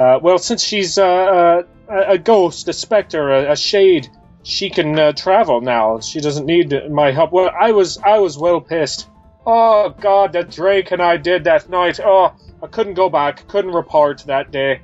Uh, 0.00 0.18
well, 0.22 0.38
since 0.38 0.64
she's 0.64 0.96
uh, 0.96 1.04
uh, 1.04 1.62
a 1.90 2.12
a 2.12 2.18
ghost, 2.18 2.68
a 2.68 2.72
specter, 2.72 3.30
a, 3.30 3.52
a 3.52 3.56
shade, 3.56 4.08
she 4.42 4.70
can 4.70 4.98
uh, 4.98 5.12
travel 5.12 5.60
now. 5.60 6.00
She 6.00 6.20
doesn't 6.20 6.46
need 6.46 6.90
my 6.90 7.12
help. 7.12 7.32
Well, 7.32 7.50
I 7.50 7.72
was 7.72 7.98
I 7.98 8.18
was 8.18 8.38
well 8.38 8.62
pissed. 8.62 9.08
Oh 9.44 9.94
God, 10.00 10.32
that 10.32 10.50
Drake 10.50 10.90
and 10.90 11.02
I 11.02 11.18
did 11.18 11.44
that 11.44 11.68
night. 11.68 12.00
Oh, 12.02 12.32
I 12.62 12.66
couldn't 12.66 12.94
go 12.94 13.10
back, 13.10 13.46
couldn't 13.46 13.72
report 13.72 14.24
that 14.26 14.50
day. 14.50 14.80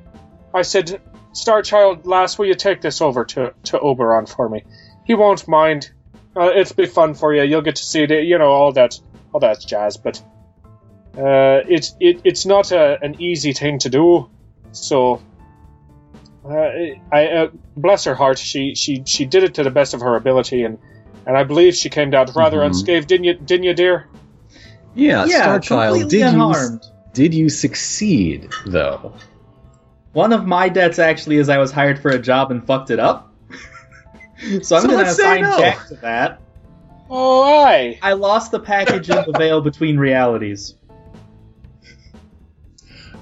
I 0.52 0.62
said, 0.62 1.00
Starchild, 1.32 2.04
lass, 2.04 2.38
will 2.38 2.46
you 2.46 2.54
take 2.54 2.82
this 2.82 3.00
over 3.00 3.24
to 3.24 3.54
to 3.64 3.80
Oberon 3.80 4.26
for 4.26 4.48
me? 4.50 4.64
He 5.06 5.14
won't 5.14 5.48
mind. 5.48 5.90
Uh, 6.36 6.50
it'll 6.50 6.76
be 6.76 6.84
fun 6.84 7.14
for 7.14 7.34
you. 7.34 7.42
You'll 7.42 7.62
get 7.62 7.76
to 7.76 7.84
see 7.84 8.04
the, 8.04 8.22
you 8.22 8.36
know, 8.36 8.50
all 8.50 8.72
that, 8.72 9.00
all 9.32 9.40
that 9.40 9.60
jazz. 9.66 9.96
But 9.96 10.18
uh, 11.16 11.64
it's 11.66 11.96
it, 12.00 12.20
it's 12.24 12.44
not 12.44 12.72
a, 12.72 12.98
an 13.02 13.22
easy 13.22 13.54
thing 13.54 13.78
to 13.78 13.88
do. 13.88 14.28
So, 14.76 15.22
uh, 16.44 16.50
I 17.12 17.26
uh, 17.26 17.48
bless 17.76 18.04
her 18.04 18.14
heart, 18.14 18.38
she 18.38 18.74
she 18.74 19.02
she 19.06 19.24
did 19.24 19.42
it 19.42 19.54
to 19.54 19.62
the 19.64 19.70
best 19.70 19.94
of 19.94 20.00
her 20.00 20.16
ability, 20.16 20.64
and 20.64 20.78
and 21.26 21.36
I 21.36 21.44
believe 21.44 21.74
she 21.74 21.88
came 21.90 22.12
out 22.14 22.34
rather 22.36 22.58
Mhm. 22.58 22.66
unscathed. 22.66 23.08
Didn't 23.08 23.24
you? 23.24 23.34
Didn't 23.34 23.64
you, 23.64 23.74
dear? 23.74 24.06
Yeah, 24.94 25.24
yeah, 25.26 25.58
Starchild, 25.58 25.92
completely 25.94 26.08
did 26.20 26.32
you 26.32 26.80
did 27.12 27.34
you 27.34 27.48
succeed 27.48 28.48
though? 28.66 29.12
One 30.12 30.32
of 30.32 30.46
my 30.46 30.68
debts 30.70 30.98
actually 30.98 31.36
is 31.36 31.48
I 31.50 31.58
was 31.58 31.70
hired 31.72 31.98
for 31.98 32.10
a 32.10 32.18
job 32.18 32.50
and 32.50 32.66
fucked 32.66 32.90
it 32.90 32.98
up. 32.98 33.32
so 34.62 34.76
I'm 34.76 34.82
So 34.82 34.82
going 34.82 34.90
to 34.90 34.96
let's 34.96 35.16
say 35.16 35.22
assign 35.40 35.42
no. 35.42 35.58
Jack 35.58 35.86
to 35.88 35.94
that. 35.96 36.40
Oh, 37.10 37.42
aye. 37.64 37.98
I 38.02 38.14
lost 38.14 38.50
the 38.50 38.58
package 38.60 39.10
in 39.10 39.16
the 39.30 39.32
veil 39.38 39.60
between 39.60 39.98
realities. 39.98 40.74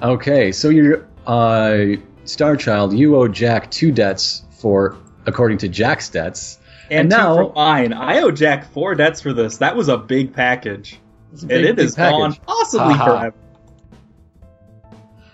Okay, 0.03 0.53
so 0.53 0.69
you're 0.69 1.07
uh 1.27 1.97
Starchild, 2.25 2.97
you 2.97 3.17
owe 3.17 3.29
Jack 3.29 3.71
two 3.71 3.93
debts 3.93 4.43
for 4.61 4.97
according 5.27 5.59
to 5.59 5.69
Jack's 5.69 6.09
debts. 6.09 6.59
And, 6.91 7.01
And 7.01 7.09
now- 7.11 7.35
for 7.37 7.53
mine. 7.55 7.93
I 7.93 8.21
owe 8.23 8.31
Jack 8.31 8.71
four 8.73 8.95
debts 8.95 9.21
for 9.21 9.33
this. 9.33 9.59
That 9.59 9.77
was 9.77 9.89
a 9.89 9.97
big 9.99 10.33
package. 10.35 10.99
and 11.33 11.49
big, 11.49 11.65
it 11.65 11.77
big 11.77 11.85
is 11.87 11.95
gone 11.95 12.33
package. 12.33 12.47
possibly 12.47 12.95
Haha. 12.95 13.05
forever. 13.19 13.35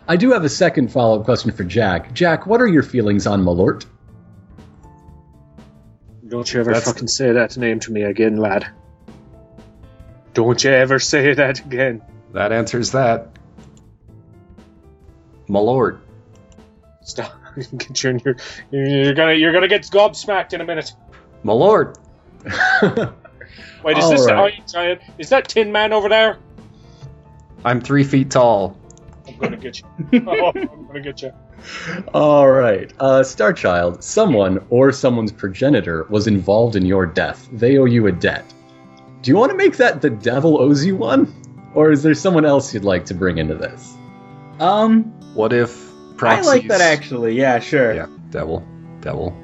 I 0.08 0.16
do 0.16 0.32
have 0.32 0.44
a 0.44 0.48
second 0.48 0.90
follow-up 0.90 1.24
question 1.24 1.52
for 1.52 1.62
Jack. 1.62 2.12
Jack, 2.12 2.46
what 2.46 2.60
are 2.60 2.66
your 2.66 2.82
feelings 2.82 3.26
on 3.28 3.44
Malort? 3.44 3.84
Don't 6.26 6.52
you 6.52 6.60
ever 6.60 6.70
That's- 6.72 6.90
fucking 6.90 7.08
say 7.08 7.32
that 7.32 7.56
name 7.56 7.80
to 7.80 7.92
me 7.92 8.02
again, 8.02 8.36
lad. 8.36 8.66
Don't 10.34 10.62
you 10.62 10.70
ever 10.70 10.98
say 10.98 11.34
that 11.34 11.60
again. 11.60 12.02
That 12.32 12.52
answers 12.52 12.92
that. 12.92 13.28
Malort. 15.50 15.98
Stop. 17.02 17.32
Get 17.76 18.04
you 18.04 18.10
in 18.10 18.18
your, 18.20 18.36
you're 18.70 19.14
gonna 19.14 19.32
you're 19.32 19.52
gonna 19.52 19.66
get 19.66 19.82
gobsmacked 19.82 20.52
in 20.52 20.60
a 20.60 20.64
minute. 20.64 20.92
My 21.42 21.52
lord. 21.52 21.98
Wait, 22.44 23.98
is 23.98 24.04
All 24.04 24.10
this 24.10 24.26
the 24.26 24.34
right. 24.34 24.54
Iron 24.54 24.66
Giant? 24.70 25.00
Is 25.18 25.30
that 25.30 25.48
Tin 25.48 25.72
Man 25.72 25.92
over 25.92 26.08
there? 26.08 26.38
I'm 27.64 27.80
three 27.80 28.04
feet 28.04 28.30
tall. 28.30 28.78
I'm 29.26 29.36
gonna 29.38 29.56
get 29.56 29.80
you. 29.80 29.86
Oh, 30.26 30.52
I'm 30.54 30.86
gonna 30.86 31.00
get 31.00 31.22
you. 31.22 31.32
All 32.14 32.48
right, 32.48 32.92
uh, 33.00 33.20
Starchild, 33.20 34.02
someone 34.02 34.64
or 34.70 34.92
someone's 34.92 35.32
progenitor 35.32 36.04
was 36.08 36.26
involved 36.26 36.76
in 36.76 36.86
your 36.86 37.04
death. 37.04 37.48
They 37.52 37.78
owe 37.78 37.84
you 37.84 38.06
a 38.06 38.12
debt. 38.12 38.44
Do 39.22 39.30
you 39.30 39.36
want 39.36 39.50
to 39.50 39.56
make 39.56 39.76
that 39.78 40.00
the 40.00 40.10
devil 40.10 40.60
owes 40.60 40.84
you 40.84 40.96
one, 40.96 41.34
or 41.74 41.90
is 41.90 42.02
there 42.02 42.14
someone 42.14 42.44
else 42.44 42.72
you'd 42.72 42.84
like 42.84 43.06
to 43.06 43.14
bring 43.14 43.38
into 43.38 43.54
this? 43.56 43.94
Um, 44.58 45.19
What 45.34 45.52
if 45.52 45.90
I 46.22 46.40
like 46.42 46.68
that 46.68 46.80
actually. 46.80 47.34
Yeah, 47.34 47.58
sure. 47.60 47.94
Yeah, 47.94 48.06
devil. 48.30 48.66
Devil. 49.00 49.36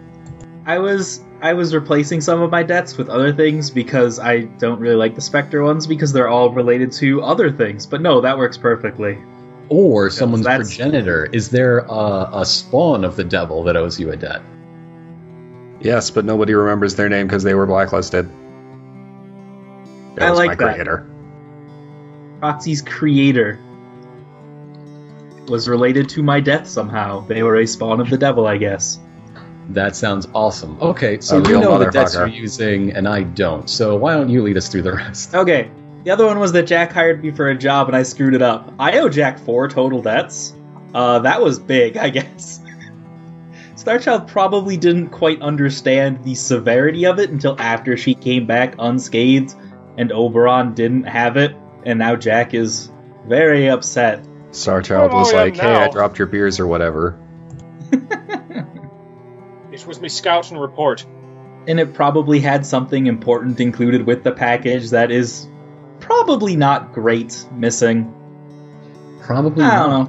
I 0.65 0.79
was 0.79 1.23
I 1.41 1.53
was 1.53 1.75
replacing 1.75 2.21
some 2.21 2.43
of 2.43 2.51
my 2.51 2.63
debts 2.63 2.97
with 2.97 3.09
other 3.09 3.33
things 3.33 3.71
because 3.71 4.19
I 4.19 4.43
don't 4.43 4.81
really 4.81 4.97
like 4.97 5.15
the 5.15 5.21
Spectre 5.21 5.63
ones 5.63 5.87
because 5.87 6.13
they're 6.13 6.29
all 6.29 6.51
related 6.51 6.93
to 6.93 7.23
other 7.23 7.51
things. 7.51 7.87
But 7.87 8.01
no, 8.01 8.21
that 8.21 8.37
works 8.37 8.59
perfectly. 8.59 9.19
Or 9.69 10.11
someone's 10.11 10.45
that's- 10.45 10.77
progenitor? 10.77 11.27
Is 11.33 11.51
there 11.51 11.79
a, 11.81 12.31
a 12.33 12.47
spawn 12.47 13.05
of 13.05 13.17
the 13.17 13.25
devil 13.25 13.65
that 13.65 13.77
owes 13.77 13.99
you 13.99 14.11
a 14.11 14.17
debt? 14.17 14.43
Yes, 15.81 16.11
but 16.11 16.25
nobody 16.25 16.55
remembers 16.55 16.95
their 16.95 17.09
name 17.09 17.27
because 17.27 17.43
they 17.43 17.55
were 17.55 17.67
blacklisted. 17.67 18.29
That 20.17 20.29
I 20.29 20.31
like 20.31 20.49
my 20.49 20.55
that. 20.55 20.75
creator. 20.75 21.07
Proxy's 22.41 22.83
creator 22.83 23.59
was 25.49 25.69
related 25.69 26.09
to 26.11 26.23
my 26.23 26.41
death 26.41 26.67
somehow. 26.69 27.21
They 27.27 27.43
were 27.43 27.57
a 27.57 27.67
spawn 27.67 28.01
of 28.01 28.11
the 28.11 28.19
devil, 28.19 28.47
I 28.47 28.57
guess. 28.57 29.01
That 29.71 29.97
sounds 29.97 30.29
awesome. 30.35 30.79
Okay, 30.81 31.21
so 31.21 31.39
A 31.39 31.49
you 31.49 31.59
know 31.61 31.79
the 31.79 31.91
debts 31.91 32.15
motherfucker. 32.15 32.29
you're 32.33 32.41
using, 32.43 32.93
and 32.93 33.09
I 33.09 33.23
don't. 33.25 33.69
So 33.69 33.97
why 33.97 34.15
don't 34.15 34.29
you 34.29 34.43
lead 34.43 34.57
us 34.57 34.69
through 34.69 34.83
the 34.83 34.93
rest? 34.93 35.35
Okay. 35.35 35.71
The 36.05 36.13
other 36.13 36.25
one 36.25 36.39
was 36.39 36.53
that 36.53 36.69
Jack 36.69 36.93
hired 36.93 37.21
me 37.21 37.33
for 37.33 37.49
a 37.49 37.57
job 37.59 37.89
and 37.89 37.97
I 37.97 38.05
screwed 38.05 38.35
it 38.35 38.43
up. 38.43 38.73
I 38.79 38.99
owe 39.01 39.09
Jack 39.09 39.41
four 39.41 39.67
total 39.69 40.03
debts. 40.03 40.55
Uh, 40.95 41.19
that 41.21 41.43
was 41.43 41.59
big, 41.59 41.97
I 41.97 42.11
guess. 42.19 42.61
Starchild 43.75 44.29
probably 44.29 44.77
didn't 44.77 45.09
quite 45.09 45.43
understand 45.43 46.23
the 46.25 46.35
severity 46.37 47.07
of 47.07 47.19
it 47.19 47.31
until 47.31 47.61
after 47.61 47.97
she 47.97 48.15
came 48.15 48.47
back 48.47 48.77
unscathed 48.79 49.55
and 49.99 50.13
Oberon 50.13 50.75
didn't 50.75 51.05
have 51.05 51.37
it, 51.37 51.57
and 51.85 51.99
now 51.99 52.15
Jack 52.17 52.55
is 52.55 52.91
very 53.27 53.69
upset. 53.69 54.25
Starchild 54.51 55.13
was 55.13 55.33
like, 55.33 55.57
"Hey, 55.57 55.75
I 55.75 55.89
dropped 55.91 56.19
your 56.19 56.29
beers 56.29 56.59
or 56.61 56.67
whatever." 56.67 57.19
It 59.73 59.87
was 59.87 60.01
me 60.01 60.09
scouting 60.09 60.57
report. 60.57 61.05
And 61.69 61.79
it 61.79 61.93
probably 61.93 62.41
had 62.41 62.65
something 62.65 63.07
important 63.07 63.61
included 63.61 64.07
with 64.07 64.25
the 64.25 64.33
package 64.33 64.91
that 64.91 65.11
is 65.11 65.47
probably 66.01 66.57
not 66.57 66.95
great 66.95 67.47
missing. 67.53 68.15
Probably 69.21 69.65
I 69.65 69.69
not. 69.69 69.87
don't 69.87 70.05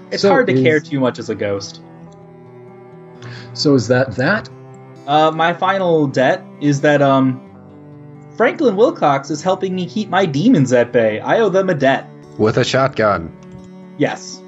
know. 0.00 0.06
It's 0.10 0.22
So 0.22 0.30
hard 0.30 0.48
to 0.48 0.52
is- 0.54 0.62
care 0.62 0.80
too 0.80 0.98
much 0.98 1.20
as 1.20 1.30
a 1.30 1.36
ghost. 1.36 1.80
So 3.52 3.74
is 3.74 3.86
that 3.88 4.16
that? 4.16 4.48
Uh, 5.06 5.30
my 5.30 5.54
final 5.54 6.08
debt 6.08 6.44
is 6.60 6.80
that 6.80 7.02
um, 7.02 8.32
Franklin 8.36 8.74
Wilcox 8.74 9.30
is 9.30 9.42
helping 9.42 9.76
me 9.76 9.86
keep 9.86 10.08
my 10.08 10.26
demons 10.26 10.72
at 10.72 10.92
bay. 10.92 11.20
I 11.20 11.38
owe 11.38 11.50
them 11.50 11.70
a 11.70 11.74
debt. 11.74 12.09
With 12.40 12.56
a 12.56 12.64
shotgun. 12.64 13.30
Yes. 13.98 14.42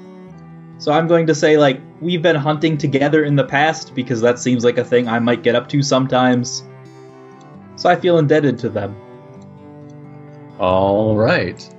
So 0.79 0.91
I'm 0.91 1.07
going 1.07 1.27
to 1.27 1.35
say, 1.35 1.57
like, 1.57 1.79
we've 2.01 2.23
been 2.23 2.35
hunting 2.35 2.75
together 2.75 3.23
in 3.23 3.35
the 3.35 3.43
past 3.43 3.93
because 3.93 4.19
that 4.21 4.39
seems 4.39 4.65
like 4.65 4.79
a 4.79 4.83
thing 4.83 5.07
I 5.07 5.19
might 5.19 5.43
get 5.43 5.53
up 5.53 5.69
to 5.69 5.83
sometimes. 5.83 6.63
So 7.75 7.91
I 7.91 7.95
feel 7.95 8.17
indebted 8.17 8.57
to 8.59 8.69
them. 8.69 8.95
All 10.57 11.15
right. 11.15 11.69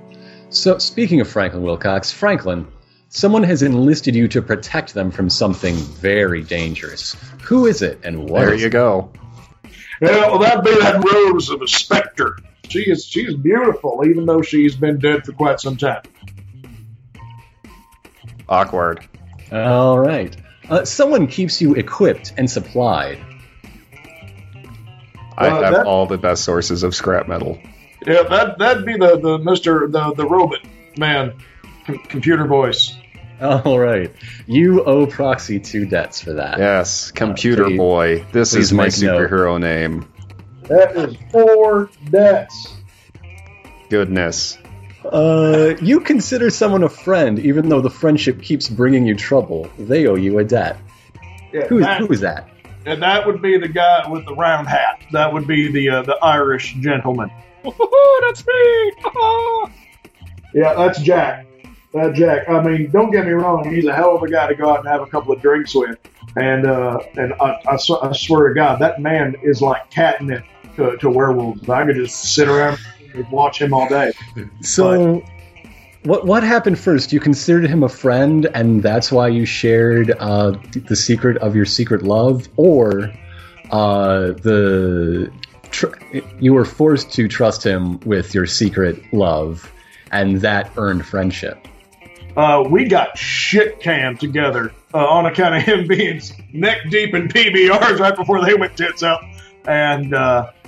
So, 0.49 0.77
speaking 0.77 1.19
of 1.19 1.27
Franklin 1.27 1.63
Wilcox, 1.63 2.11
Franklin, 2.11 2.65
someone 3.09 3.43
has 3.43 3.61
enlisted 3.61 4.15
you 4.15 4.29
to 4.29 4.41
protect 4.41 4.93
them 4.93 5.11
from 5.11 5.29
something 5.29 5.75
very 5.75 6.43
dangerous. 6.43 7.17
Who 7.43 7.65
is 7.65 7.81
it, 7.81 7.99
and 8.03 8.29
what? 8.29 8.39
There 8.39 8.53
is 8.53 8.61
you 8.61 8.67
it? 8.67 8.71
go. 8.71 9.11
Yeah, 10.01 10.27
well, 10.27 10.39
that'd 10.39 10.63
be 10.63 10.79
that 10.79 11.03
Rose 11.03 11.49
of 11.49 11.61
a 11.61 11.67
Spectre. 11.67 12.37
She 12.69 12.89
is 12.89 13.05
she's 13.05 13.33
beautiful, 13.35 14.03
even 14.05 14.25
though 14.25 14.41
she's 14.41 14.75
been 14.75 14.99
dead 14.99 15.25
for 15.25 15.31
quite 15.33 15.59
some 15.59 15.77
time. 15.77 16.01
Awkward. 18.47 19.05
All 19.51 19.97
right. 19.99 20.35
Uh, 20.69 20.85
someone 20.85 21.27
keeps 21.27 21.61
you 21.61 21.75
equipped 21.75 22.33
and 22.37 22.49
supplied. 22.49 23.19
I 25.37 25.47
Well, 25.47 25.63
have 25.63 25.73
that- 25.73 25.85
all 25.85 26.05
the 26.05 26.17
best 26.17 26.43
sources 26.43 26.83
of 26.83 26.95
scrap 26.95 27.27
metal. 27.27 27.59
Yeah, 28.05 28.23
that 28.23 28.57
that'd 28.59 28.85
be 28.85 28.97
the 28.97 29.17
the 29.17 29.37
Mister 29.39 29.87
the 29.87 30.13
the 30.13 30.25
robot 30.27 30.59
man, 30.97 31.33
com- 31.85 31.97
computer 32.07 32.45
voice. 32.45 32.95
All 33.41 33.77
right. 33.79 34.13
You 34.47 34.83
owe 34.85 35.07
Proxy 35.07 35.59
two 35.59 35.85
debts 35.85 36.21
for 36.21 36.33
that. 36.33 36.57
Yes, 36.59 37.11
Computer 37.11 37.65
please- 37.65 37.77
Boy. 37.77 38.25
This 38.31 38.55
is 38.55 38.71
my 38.71 38.85
make 38.85 39.01
note. 39.01 39.29
superhero 39.29 39.59
name. 39.59 40.05
That 40.67 40.95
is 40.95 41.15
four 41.31 41.89
debts. 42.09 42.73
Goodness. 43.89 44.57
Uh, 45.03 45.75
you 45.81 45.99
consider 45.99 46.49
someone 46.49 46.81
a 46.83 46.89
friend, 46.89 47.37
even 47.39 47.69
though 47.69 47.81
the 47.81 47.89
friendship 47.91 48.41
keeps 48.41 48.67
bringing 48.67 49.05
you 49.05 49.15
trouble. 49.15 49.69
They 49.77 50.07
owe 50.07 50.15
you 50.15 50.39
a 50.39 50.43
debt. 50.43 50.77
Yeah, 51.53 51.67
Who 51.67 51.77
is, 51.77 51.85
that, 51.85 51.99
who 51.99 52.11
is 52.11 52.21
that? 52.21 52.49
and 52.85 53.01
that 53.01 53.25
would 53.25 53.41
be 53.41 53.57
the 53.57 53.67
guy 53.67 54.07
with 54.09 54.25
the 54.25 54.35
round 54.35 54.67
hat. 54.67 55.01
That 55.11 55.31
would 55.31 55.47
be 55.47 55.71
the 55.71 55.89
uh, 55.89 56.01
the 56.03 56.15
Irish 56.23 56.75
gentleman. 56.79 57.31
That's 57.63 58.45
me! 58.45 58.91
Yeah, 60.53 60.73
that's 60.73 61.01
Jack. 61.01 61.47
That 61.93 62.13
Jack. 62.13 62.47
I 62.47 62.63
mean, 62.63 62.89
don't 62.89 63.11
get 63.11 63.25
me 63.25 63.33
wrong. 63.33 63.69
He's 63.69 63.85
a 63.87 63.93
hell 63.93 64.15
of 64.15 64.23
a 64.23 64.29
guy 64.29 64.47
to 64.47 64.55
go 64.55 64.69
out 64.69 64.79
and 64.79 64.87
have 64.87 65.01
a 65.01 65.05
couple 65.05 65.33
of 65.33 65.41
drinks 65.41 65.75
with. 65.75 65.97
And 66.37 66.65
uh, 66.65 66.99
and 67.17 67.33
I, 67.33 67.59
I, 67.67 67.77
I 68.03 68.11
swear 68.13 68.47
to 68.47 68.53
God, 68.55 68.79
that 68.79 69.01
man 69.01 69.35
is 69.43 69.61
like 69.61 69.89
catnip 69.89 70.45
to, 70.75 70.97
to 70.97 71.09
werewolves. 71.09 71.67
I 71.69 71.85
could 71.85 71.95
just 71.95 72.33
sit 72.35 72.47
around 72.47 72.79
and 73.13 73.29
watch 73.31 73.61
him 73.61 73.73
all 73.73 73.87
day. 73.87 74.11
So, 74.61 75.23
what 76.03 76.25
what 76.25 76.43
happened 76.43 76.77
first? 76.77 77.11
You 77.11 77.19
considered 77.19 77.69
him 77.69 77.83
a 77.83 77.89
friend, 77.89 78.45
and 78.53 78.83
that's 78.83 79.11
why 79.11 79.27
you 79.27 79.45
shared 79.45 80.11
uh, 80.19 80.57
the 80.73 80.95
secret 80.95 81.37
of 81.37 81.55
your 81.55 81.65
secret 81.65 82.03
love, 82.03 82.47
or 82.57 83.13
uh, 83.71 84.33
the 84.33 85.31
tr- 85.71 85.95
you 86.39 86.53
were 86.53 86.65
forced 86.65 87.11
to 87.13 87.27
trust 87.27 87.65
him 87.65 87.99
with 88.01 88.33
your 88.33 88.45
secret 88.45 89.01
love, 89.13 89.71
and 90.11 90.41
that 90.41 90.71
earned 90.77 91.05
friendship. 91.05 91.67
Uh, 92.37 92.63
we 92.69 92.85
got 92.85 93.17
shit 93.17 93.79
canned 93.79 94.19
together 94.19 94.73
uh, 94.93 94.97
on 94.97 95.25
account 95.25 95.55
of 95.55 95.61
him 95.63 95.87
being 95.87 96.21
neck 96.53 96.79
deep 96.89 97.13
in 97.13 97.29
PBRs 97.29 97.99
right 97.99 98.15
before 98.15 98.43
they 98.45 98.53
went 98.53 98.75
tits 98.77 99.03
up. 99.03 99.21
And 99.67 100.13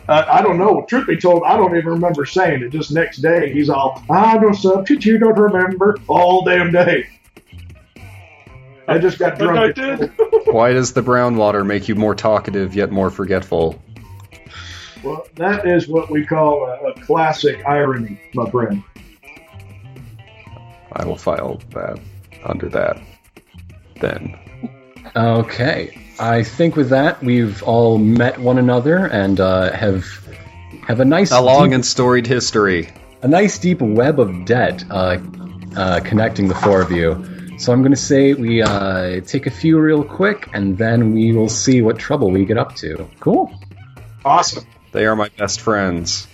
uh, 0.07 0.25
I 0.27 0.41
don't 0.41 0.57
know. 0.57 0.85
Truth 0.87 1.07
be 1.07 1.17
told, 1.17 1.43
I 1.43 1.57
don't 1.57 1.75
even 1.75 1.89
remember 1.89 2.25
saying 2.25 2.63
it. 2.63 2.69
Just 2.69 2.91
next 2.91 3.17
day, 3.17 3.51
he's 3.51 3.69
all, 3.69 4.03
I 4.09 4.37
don't 4.37 4.53
substitute, 4.53 5.05
You 5.05 5.17
don't 5.17 5.37
remember 5.37 5.97
all 6.07 6.43
damn 6.45 6.71
day. 6.71 7.07
I 8.87 8.97
just 8.99 9.19
got 9.19 9.39
Like 9.41 9.49
I 9.49 9.71
drunk. 9.71 9.99
did. 9.99 10.11
Why 10.53 10.71
does 10.73 10.93
the 10.93 11.01
brown 11.01 11.35
water 11.35 11.63
make 11.63 11.87
you 11.89 11.95
more 11.95 12.15
talkative 12.15 12.73
yet 12.73 12.91
more 12.91 13.09
forgetful? 13.09 13.81
Well, 15.03 15.27
that 15.35 15.67
is 15.67 15.87
what 15.87 16.09
we 16.09 16.25
call 16.25 16.65
a, 16.65 16.89
a 16.89 16.93
classic 17.01 17.63
irony, 17.65 18.19
my 18.33 18.49
friend. 18.49 18.83
I 20.93 21.05
will 21.05 21.17
file 21.17 21.61
that 21.73 21.99
under 22.43 22.69
that. 22.69 22.99
Then. 23.99 24.37
Okay, 25.15 25.97
I 26.19 26.43
think 26.43 26.75
with 26.75 26.89
that 26.89 27.21
we've 27.23 27.61
all 27.63 27.97
met 27.97 28.39
one 28.39 28.57
another 28.57 29.05
and 29.05 29.39
uh, 29.39 29.71
have 29.71 30.05
have 30.87 30.99
a 30.99 31.05
nice 31.05 31.31
A 31.31 31.41
long 31.41 31.69
deep- 31.69 31.75
and 31.75 31.85
storied 31.85 32.27
history. 32.27 32.89
a 33.21 33.27
nice 33.27 33.57
deep 33.59 33.81
web 33.81 34.19
of 34.19 34.45
debt 34.45 34.83
uh, 34.89 35.17
uh, 35.75 35.99
connecting 36.01 36.47
the 36.47 36.55
four 36.55 36.81
of 36.81 36.91
you. 36.91 37.23
So 37.59 37.73
I'm 37.73 37.81
going 37.81 37.91
to 37.91 37.97
say 37.97 38.33
we 38.33 38.61
uh, 38.61 39.19
take 39.21 39.47
a 39.47 39.51
few 39.51 39.79
real 39.79 40.03
quick, 40.03 40.47
and 40.53 40.77
then 40.77 41.13
we 41.13 41.33
will 41.33 41.49
see 41.49 41.81
what 41.81 41.97
trouble 41.97 42.29
we 42.29 42.45
get 42.45 42.57
up 42.57 42.75
to. 42.77 43.09
Cool. 43.19 43.51
Awesome. 44.23 44.63
They 44.91 45.07
are 45.07 45.15
my 45.15 45.29
best 45.37 45.61
friends. 45.61 46.27